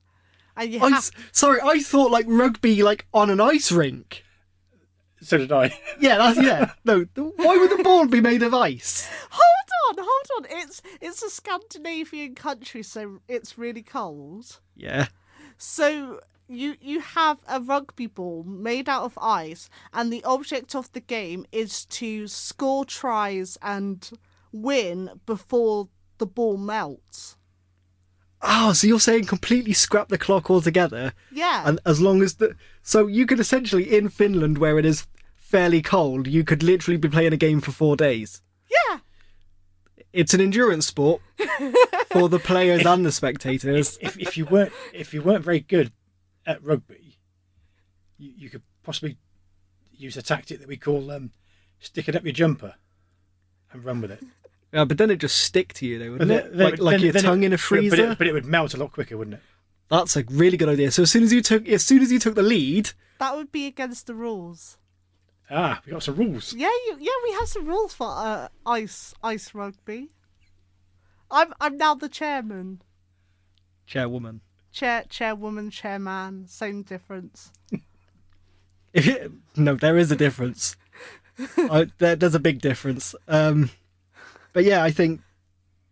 [0.56, 4.24] and you have Sorry, I thought like rugby, like on an ice rink.
[5.22, 5.78] So did I.
[6.00, 6.72] Yeah, that's yeah.
[6.84, 9.08] No, why would the ball be made of ice?
[9.32, 10.58] Hold on, hold on.
[10.60, 14.60] It's it's a Scandinavian country, so it's really cold.
[14.76, 15.08] Yeah.
[15.58, 16.20] So
[16.50, 21.00] you you have a rugby ball made out of ice, and the object of the
[21.00, 24.10] game is to score tries and
[24.52, 25.88] win before
[26.18, 27.38] the ball melts.
[28.42, 31.64] Oh, so you're saying completely scrap the clock altogether, Yeah.
[31.66, 32.56] and as long as the
[32.86, 37.10] so you could essentially in Finland where it is fairly cold, you could literally be
[37.10, 38.42] playing a game for four days.
[38.70, 39.00] yeah.
[40.14, 41.22] It's an endurance sport
[42.12, 43.98] for the players and the spectators.
[44.02, 45.92] If, if you weren't if you weren't very good
[46.46, 47.18] at rugby,
[48.18, 49.18] you, you could possibly
[49.94, 51.32] use a tactic that we call um,
[51.80, 52.76] stick it up your jumper
[53.74, 54.22] and run with it.
[54.74, 56.44] Yeah, but then it just stick to you, though, wouldn't But it?
[56.50, 57.96] then- then- like like your then it- tongue in a but- freezer.
[57.98, 59.42] But it, but it would melt a lot quicker, wouldn't it?
[59.90, 60.92] That's a really good idea.
[60.92, 63.52] So as soon as you took, as soon as you took the lead, That would
[63.52, 64.78] be against the rules.
[65.50, 66.54] Ah, we got some rules.
[66.54, 70.10] Yeah, you, yeah, we have some rules for uh, ice ice rugby.
[71.30, 72.82] I'm I'm now the chairman,
[73.86, 74.42] chairwoman.
[74.72, 77.52] chair chairwoman, chairman, same difference.
[78.92, 80.76] If it- no, there is a difference.
[81.58, 83.14] I, there, there's a big difference.
[83.28, 83.70] Um,
[84.54, 85.22] but yeah, I think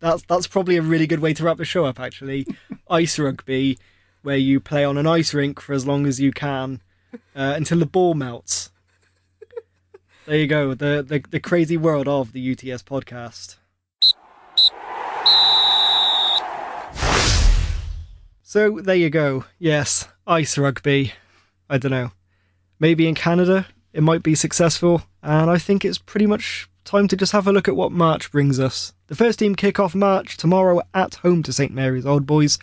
[0.04, 1.98] that's that's probably a really good way to wrap the show up.
[1.98, 2.46] Actually,
[2.90, 3.78] ice rugby,
[4.22, 6.82] where you play on an ice rink for as long as you can
[7.34, 8.70] uh, until the ball melts.
[10.26, 10.74] There you go.
[10.74, 13.56] The, the the crazy world of the UTS podcast.
[18.42, 19.44] So there you go.
[19.58, 21.12] Yes, ice rugby.
[21.68, 22.12] I don't know.
[22.78, 27.16] Maybe in Canada it might be successful, and I think it's pretty much time to
[27.16, 28.93] just have a look at what March brings us.
[29.06, 32.58] The first team kick off March tomorrow at home to St Mary's Old Boys.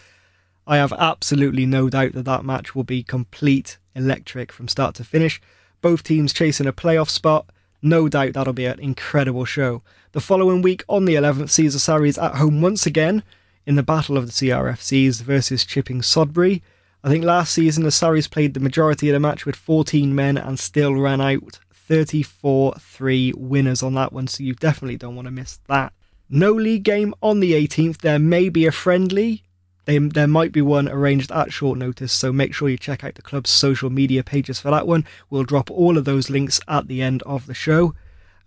[0.65, 5.03] I have absolutely no doubt that that match will be complete electric from start to
[5.03, 5.39] finish.
[5.81, 7.51] Both teams chasing a playoff spot.
[7.84, 9.84] No doubt that'll be an incredible show.
[10.13, 13.22] The following week on the 11th sees the Sarries at home once again
[13.68, 16.63] in the battle of the CRFCs versus Chipping Sodbury.
[17.03, 20.39] I think last season the Sarries played the majority of the match with 14 men
[20.39, 25.27] and still ran out 34 3 winners on that one, so you definitely don't want
[25.27, 25.93] to miss that.
[26.34, 27.98] No league game on the 18th.
[27.98, 29.44] There may be a friendly.
[29.84, 33.16] They, there might be one arranged at short notice, so make sure you check out
[33.16, 35.06] the club's social media pages for that one.
[35.30, 37.95] We'll drop all of those links at the end of the show.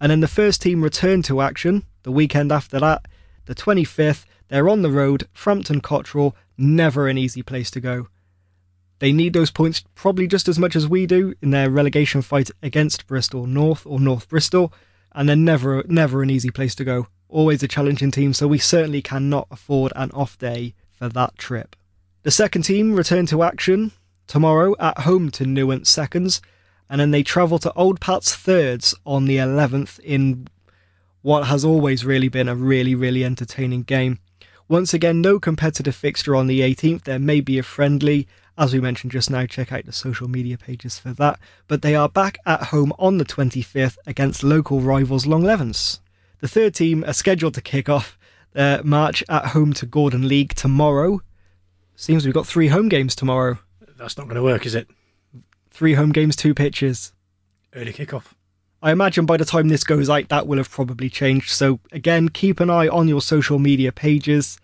[0.00, 3.04] And then the first team return to action the weekend after that,
[3.44, 4.24] the 25th.
[4.48, 8.08] They're on the road, Frampton Cotterell, never an easy place to go.
[8.98, 12.50] They need those points probably just as much as we do in their relegation fight
[12.62, 14.72] against Bristol North or North Bristol,
[15.12, 17.08] and they're never never an easy place to go.
[17.34, 21.74] Always a challenging team, so we certainly cannot afford an off day for that trip.
[22.22, 23.90] The second team return to action
[24.28, 26.40] tomorrow at home to Newent Seconds,
[26.88, 30.46] and then they travel to Old Pat's Thirds on the 11th in
[31.22, 34.20] what has always really been a really, really entertaining game.
[34.68, 37.02] Once again, no competitive fixture on the 18th.
[37.02, 38.28] There may be a friendly.
[38.56, 41.40] As we mentioned just now, check out the social media pages for that.
[41.66, 45.98] But they are back at home on the 25th against local rivals Longlevens.
[46.44, 48.18] The third team are scheduled to kick off
[48.52, 51.22] their march at home to Gordon League tomorrow.
[51.96, 53.60] Seems we've got three home games tomorrow.
[53.96, 54.86] That's not going to work, is it?
[55.70, 57.14] Three home games, two pitches.
[57.74, 58.34] Early kickoff.
[58.82, 61.48] I imagine by the time this goes out, that will have probably changed.
[61.48, 64.58] So, again, keep an eye on your social media pages.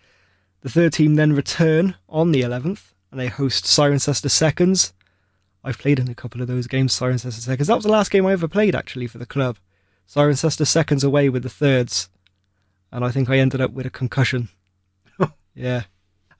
[0.61, 4.93] The third team then return on the 11th and they host Cirencester Seconds.
[5.63, 7.69] I've played in a couple of those games, Cirencester Seconds.
[7.69, 9.57] That was the last game I ever played, actually, for the club.
[10.07, 12.09] Cirencester Seconds away with the thirds.
[12.91, 14.49] And I think I ended up with a concussion.
[15.55, 15.83] yeah.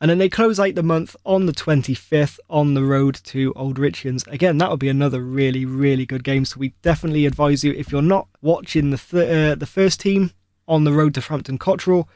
[0.01, 3.77] And then they close out the month on the 25th on the road to Old
[3.77, 4.25] Richians.
[4.31, 6.43] Again, that would be another really, really good game.
[6.43, 10.31] So we definitely advise you, if you're not watching the th- uh, the first team
[10.67, 12.09] on the road to Frampton Cotterell,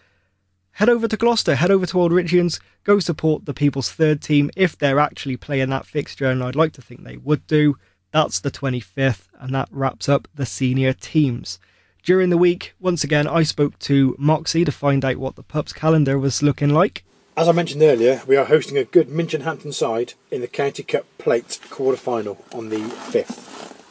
[0.72, 4.50] head over to Gloucester, head over to Old Richians, go support the People's Third team
[4.56, 7.78] if they're actually playing that fixture, and I'd like to think they would do.
[8.16, 11.60] That's the 25th, and that wraps up the senior teams.
[12.02, 15.74] During the week, once again, I spoke to Moxie to find out what the Pups
[15.74, 17.04] calendar was looking like.
[17.36, 21.04] As I mentioned earlier, we are hosting a good Minchinhampton side in the County Cup
[21.18, 23.82] Plate quarter final on the 5th.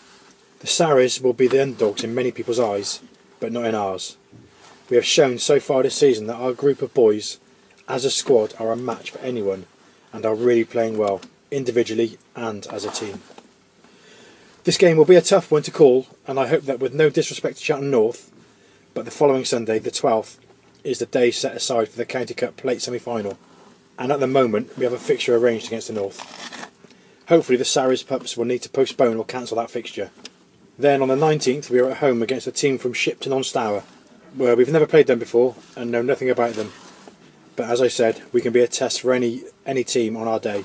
[0.61, 3.03] The Sarries will be the underdogs in many people's eyes,
[3.41, 4.17] but not in ours.
[4.89, 7.39] We have shown so far this season that our group of boys,
[7.87, 9.67] as a squad, are a match for anyone
[10.15, 11.21] and are really playing well,
[11.51, 13.21] individually and as a team.
[14.65, 17.11] This game will be a tough one to call, and I hope that with no
[17.11, 18.33] disrespect to Cheltenham North,
[18.95, 20.39] but the following Sunday, the 12th,
[20.83, 23.39] is the day set aside for the County Cup Plate semi final,
[23.99, 26.71] and at the moment we have a fixture arranged against the North.
[27.29, 30.11] Hopefully, the Sarries Pups will need to postpone or cancel that fixture.
[30.79, 33.83] Then on the 19th, we are at home against a team from Shipston on Stour,
[34.35, 36.73] where we've never played them before and know nothing about them.
[37.55, 40.41] But as I said, we can be a test for any any team on our
[40.41, 40.65] day.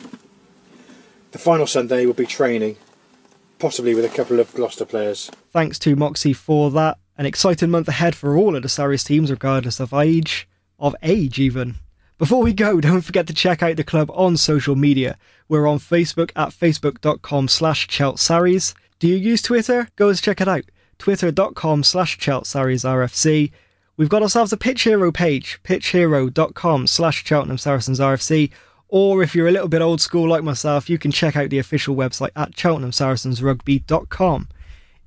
[1.31, 2.77] The final Sunday will be training,
[3.60, 5.30] possibly with a couple of Gloucester players.
[5.52, 6.98] Thanks to Moxie for that.
[7.18, 10.48] An exciting month ahead for all of the Sarries teams, regardless of age,
[10.80, 11.76] of age even.
[12.18, 15.18] Before we go, don't forget to check out the club on social media.
[15.48, 18.73] We're on Facebook at facebook.com slash cheltsaris.
[18.99, 19.90] Do you use Twitter?
[19.95, 20.65] Go and check it out.
[20.98, 23.52] Twitter.com slash cheltsarisrfc.
[23.98, 28.49] We've got ourselves a Pitch Hero page, pitchhero.com slash Cheltenham Saracens RFC.
[28.90, 31.60] Or if you're a little bit old school like myself, you can check out the
[31.60, 34.48] official website at cheltenhamsaracensrugby.com.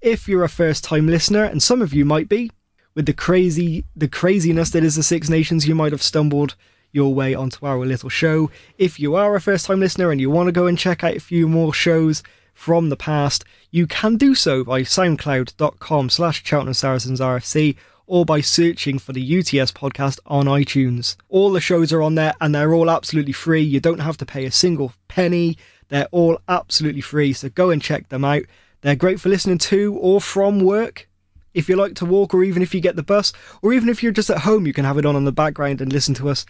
[0.01, 2.53] If you're a first time listener, and some of you might be,
[2.95, 6.55] with the crazy the craziness that is the Six Nations, you might have stumbled
[6.93, 8.51] your way onto our little show.
[8.79, 11.17] If you are a first time listener and you want to go and check out
[11.17, 12.23] a few more shows
[12.55, 17.77] from the past, you can do so by soundcloud.com slash Cheltenham Saracens RFC
[18.07, 21.16] or by searching for the UTS podcast on iTunes.
[21.29, 23.62] All the shows are on there and they're all absolutely free.
[23.62, 25.57] You don't have to pay a single penny.
[25.89, 28.43] They're all absolutely free, so go and check them out.
[28.81, 31.09] They're great for listening to or from work.
[31.55, 34.03] If you like to walk, or even if you get the bus, or even if
[34.03, 36.31] you're just at home, you can have it on in the background and listen to
[36.31, 36.47] us.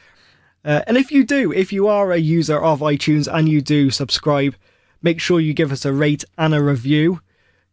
[0.65, 3.91] Uh, and if you do, if you are a user of iTunes and you do
[3.91, 4.55] subscribe,
[5.03, 7.21] make sure you give us a rate and a review,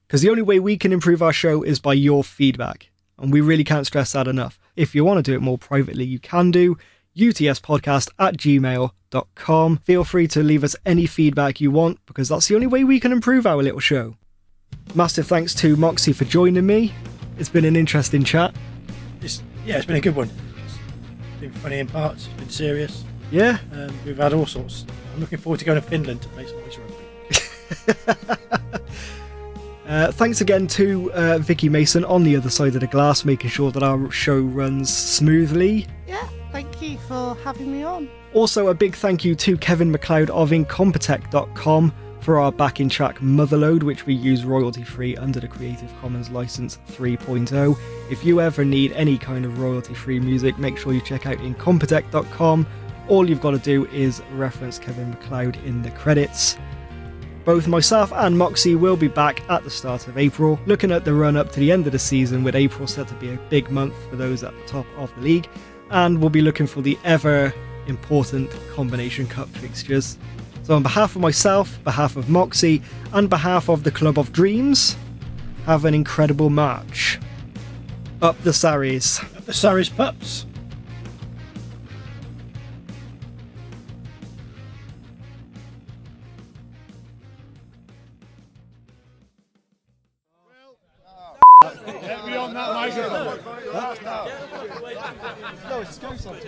[0.07, 2.89] because the only way we can improve our show is by your feedback.
[3.19, 4.59] And we really can't stress that enough.
[4.75, 6.77] If you want to do it more privately, you can do
[7.17, 9.77] utspodcast at gmail.com.
[9.77, 12.99] Feel free to leave us any feedback you want, because that's the only way we
[12.99, 14.15] can improve our little show.
[14.95, 16.93] Massive thanks to Moxie for joining me.
[17.37, 18.55] It's been an interesting chat.
[19.21, 20.29] It's, yeah, it's been a good one.
[20.65, 23.03] It's been funny in parts, it's been serious.
[23.31, 23.59] Yeah.
[23.73, 24.85] Um, we've had all sorts.
[25.13, 26.99] I'm looking forward to going to Finland to play some ice rugby.
[29.89, 33.49] Uh, thanks again to uh, Vicky Mason on the other side of the glass, making
[33.49, 35.87] sure that our show runs smoothly.
[36.07, 38.07] Yeah, thank you for having me on.
[38.33, 41.91] Also, a big thank you to Kevin MacLeod of Incompetech.com
[42.21, 46.77] for our backing track Motherlode, which we use royalty free under the Creative Commons License
[46.89, 47.75] 3.0.
[48.11, 51.37] If you ever need any kind of royalty free music, make sure you check out
[51.37, 52.67] Incompetech.com.
[53.07, 56.59] All you've got to do is reference Kevin MacLeod in the credits.
[57.49, 61.15] Both myself and Moxie will be back at the start of April, looking at the
[61.15, 63.71] run up to the end of the season, with April set to be a big
[63.71, 65.49] month for those at the top of the league,
[65.89, 67.51] and we'll be looking for the ever
[67.87, 70.19] important Combination Cup fixtures.
[70.61, 74.95] So, on behalf of myself, behalf of Moxie, and behalf of the Club of Dreams,
[75.65, 77.17] have an incredible march.
[78.21, 79.21] Up the Sarries.
[79.35, 80.45] Up the Sarries Pups.
[92.59, 93.59] Get me on that microphone.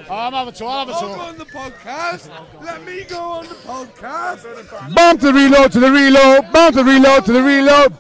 [0.10, 1.16] I'm having to, I'll have a I'll talk.
[1.18, 2.30] go on the podcast.
[2.62, 4.94] Let me go on the podcast.
[4.96, 6.52] Bump the reload to the reload.
[6.52, 7.94] Bump the reload to the reload.